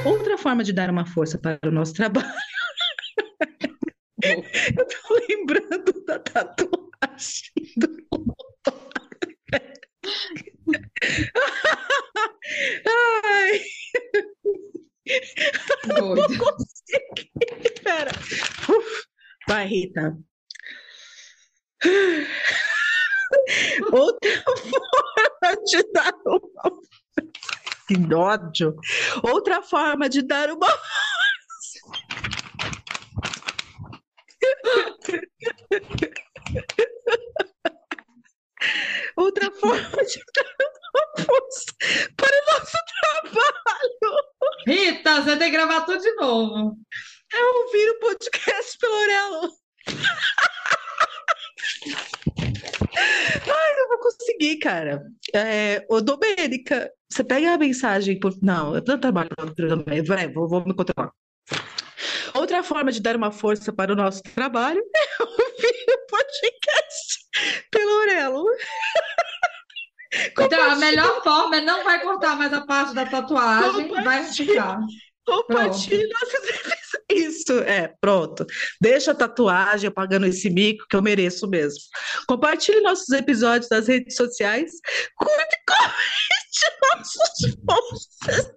[0.05, 2.27] Outra forma de dar uma força para o nosso trabalho.
[4.23, 8.07] Eu tô lembrando da tatuagem do
[12.87, 13.61] Ai,
[16.39, 16.45] Doido.
[16.45, 17.31] consegui.
[17.83, 18.11] Pera.
[18.69, 19.07] Uf.
[19.49, 20.17] Vai, Rita.
[23.93, 26.73] Outra forma de dar uma.
[27.87, 28.77] Que ódio.
[29.23, 30.67] Outra forma de dar uma.
[39.17, 40.55] Outra forma de dar
[40.95, 41.73] uma força
[42.17, 42.77] para o nosso
[43.23, 44.13] trabalho
[45.47, 46.77] Que gravar tudo de novo.
[47.33, 49.53] é ouvir o podcast pelo Orelo.
[53.47, 55.05] Ai, não vou conseguir, cara.
[55.33, 58.35] É, ô, Domênica, você pega a mensagem por.
[58.43, 60.03] Não, eu não trabalho também.
[60.03, 61.13] Vai, vou, vou me controlar.
[62.35, 67.19] Outra forma de dar uma força para o nosso trabalho é ouvir o podcast
[67.71, 68.45] pelo Orelo.
[70.41, 74.81] Então, a melhor forma é não vai cortar mais a parte da tatuagem, vai ficar.
[75.27, 76.77] Compartilhe nossos episódios.
[77.11, 78.47] Isso, é, pronto.
[78.81, 81.79] Deixa a tatuagem pagando esse mico que eu mereço mesmo.
[82.27, 84.73] Compartilhe nossos episódios nas redes sociais.
[85.17, 86.67] Curte e comente
[86.97, 88.51] nossos posts.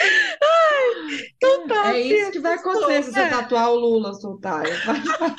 [0.00, 3.28] Ai, então tá, É isso que vai acontecer se você É.
[3.28, 4.74] tatuar o Lula, Sultaia.
[4.84, 5.34] Vai- vai-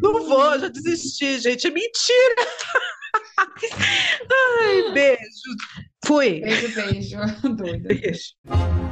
[0.00, 1.66] Não vou, já desisti, gente.
[1.66, 2.34] É mentira.
[4.60, 5.20] Ai, beijo.
[6.04, 6.40] Fui.
[6.40, 7.18] Beijo, beijo.
[7.56, 8.87] Beijo.